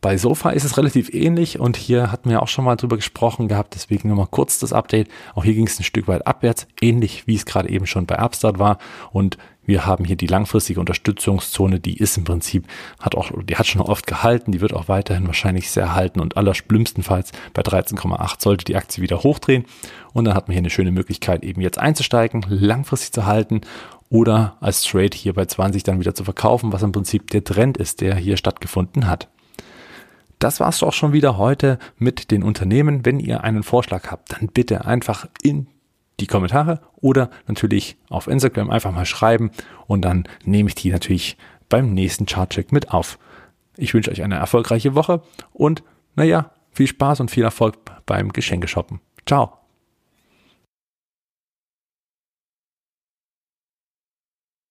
Bei 0.00 0.16
Sofa 0.16 0.50
ist 0.50 0.64
es 0.64 0.76
relativ 0.76 1.12
ähnlich 1.12 1.58
und 1.58 1.76
hier 1.76 2.12
hatten 2.12 2.30
wir 2.30 2.40
auch 2.40 2.46
schon 2.48 2.64
mal 2.64 2.76
drüber 2.76 2.94
gesprochen 2.94 3.48
gehabt, 3.48 3.74
deswegen 3.74 4.08
nochmal 4.08 4.28
kurz 4.30 4.60
das 4.60 4.72
Update. 4.72 5.08
Auch 5.34 5.42
hier 5.42 5.54
ging 5.54 5.66
es 5.66 5.80
ein 5.80 5.84
Stück 5.84 6.06
weit 6.06 6.24
abwärts, 6.24 6.68
ähnlich 6.80 7.26
wie 7.26 7.34
es 7.34 7.46
gerade 7.46 7.68
eben 7.68 7.84
schon 7.86 8.06
bei 8.06 8.16
Upstart 8.16 8.60
war 8.60 8.78
und 9.10 9.38
wir 9.64 9.84
haben 9.84 10.04
hier 10.04 10.16
die 10.16 10.28
langfristige 10.28 10.78
Unterstützungszone, 10.78 11.80
die 11.80 11.98
ist 11.98 12.16
im 12.16 12.24
Prinzip, 12.24 12.66
hat 13.00 13.16
auch, 13.16 13.32
die 13.42 13.56
hat 13.56 13.66
schon 13.66 13.82
oft 13.82 14.06
gehalten, 14.06 14.52
die 14.52 14.60
wird 14.60 14.72
auch 14.72 14.88
weiterhin 14.88 15.26
wahrscheinlich 15.26 15.70
sehr 15.70 15.94
halten 15.96 16.20
und 16.20 16.36
allerschlimmstenfalls 16.36 17.32
bei 17.52 17.62
13,8 17.62 18.40
sollte 18.40 18.64
die 18.64 18.76
Aktie 18.76 19.02
wieder 19.02 19.24
hochdrehen 19.24 19.64
und 20.12 20.24
dann 20.24 20.34
hat 20.34 20.46
man 20.46 20.52
hier 20.52 20.60
eine 20.60 20.70
schöne 20.70 20.92
Möglichkeit 20.92 21.42
eben 21.42 21.60
jetzt 21.60 21.78
einzusteigen, 21.78 22.46
langfristig 22.48 23.12
zu 23.12 23.26
halten 23.26 23.62
oder 24.10 24.56
als 24.60 24.84
Trade 24.84 25.14
hier 25.14 25.34
bei 25.34 25.44
20 25.44 25.82
dann 25.82 25.98
wieder 25.98 26.14
zu 26.14 26.22
verkaufen, 26.22 26.72
was 26.72 26.82
im 26.84 26.92
Prinzip 26.92 27.28
der 27.30 27.42
Trend 27.42 27.76
ist, 27.76 28.00
der 28.00 28.14
hier 28.14 28.36
stattgefunden 28.36 29.08
hat. 29.08 29.28
Das 30.38 30.60
war's 30.60 30.82
auch 30.82 30.92
schon 30.92 31.12
wieder 31.12 31.36
heute 31.36 31.78
mit 31.96 32.30
den 32.30 32.42
Unternehmen. 32.42 33.04
Wenn 33.04 33.18
ihr 33.20 33.42
einen 33.44 33.62
Vorschlag 33.62 34.10
habt, 34.10 34.32
dann 34.32 34.48
bitte 34.48 34.84
einfach 34.84 35.26
in 35.42 35.66
die 36.20 36.26
Kommentare 36.26 36.80
oder 36.96 37.30
natürlich 37.46 37.96
auf 38.08 38.26
Instagram 38.26 38.70
einfach 38.70 38.92
mal 38.92 39.06
schreiben 39.06 39.50
und 39.86 40.02
dann 40.04 40.24
nehme 40.44 40.68
ich 40.68 40.74
die 40.74 40.90
natürlich 40.90 41.36
beim 41.68 41.92
nächsten 41.94 42.26
Chartcheck 42.26 42.72
mit 42.72 42.90
auf. 42.90 43.18
Ich 43.76 43.94
wünsche 43.94 44.10
euch 44.10 44.22
eine 44.22 44.36
erfolgreiche 44.36 44.94
Woche 44.94 45.22
und 45.52 45.82
naja, 46.16 46.50
viel 46.72 46.88
Spaß 46.88 47.20
und 47.20 47.30
viel 47.30 47.44
Erfolg 47.44 47.76
beim 48.06 48.32
Geschenke 48.32 48.68
shoppen. 48.68 49.00
Ciao. 49.26 49.67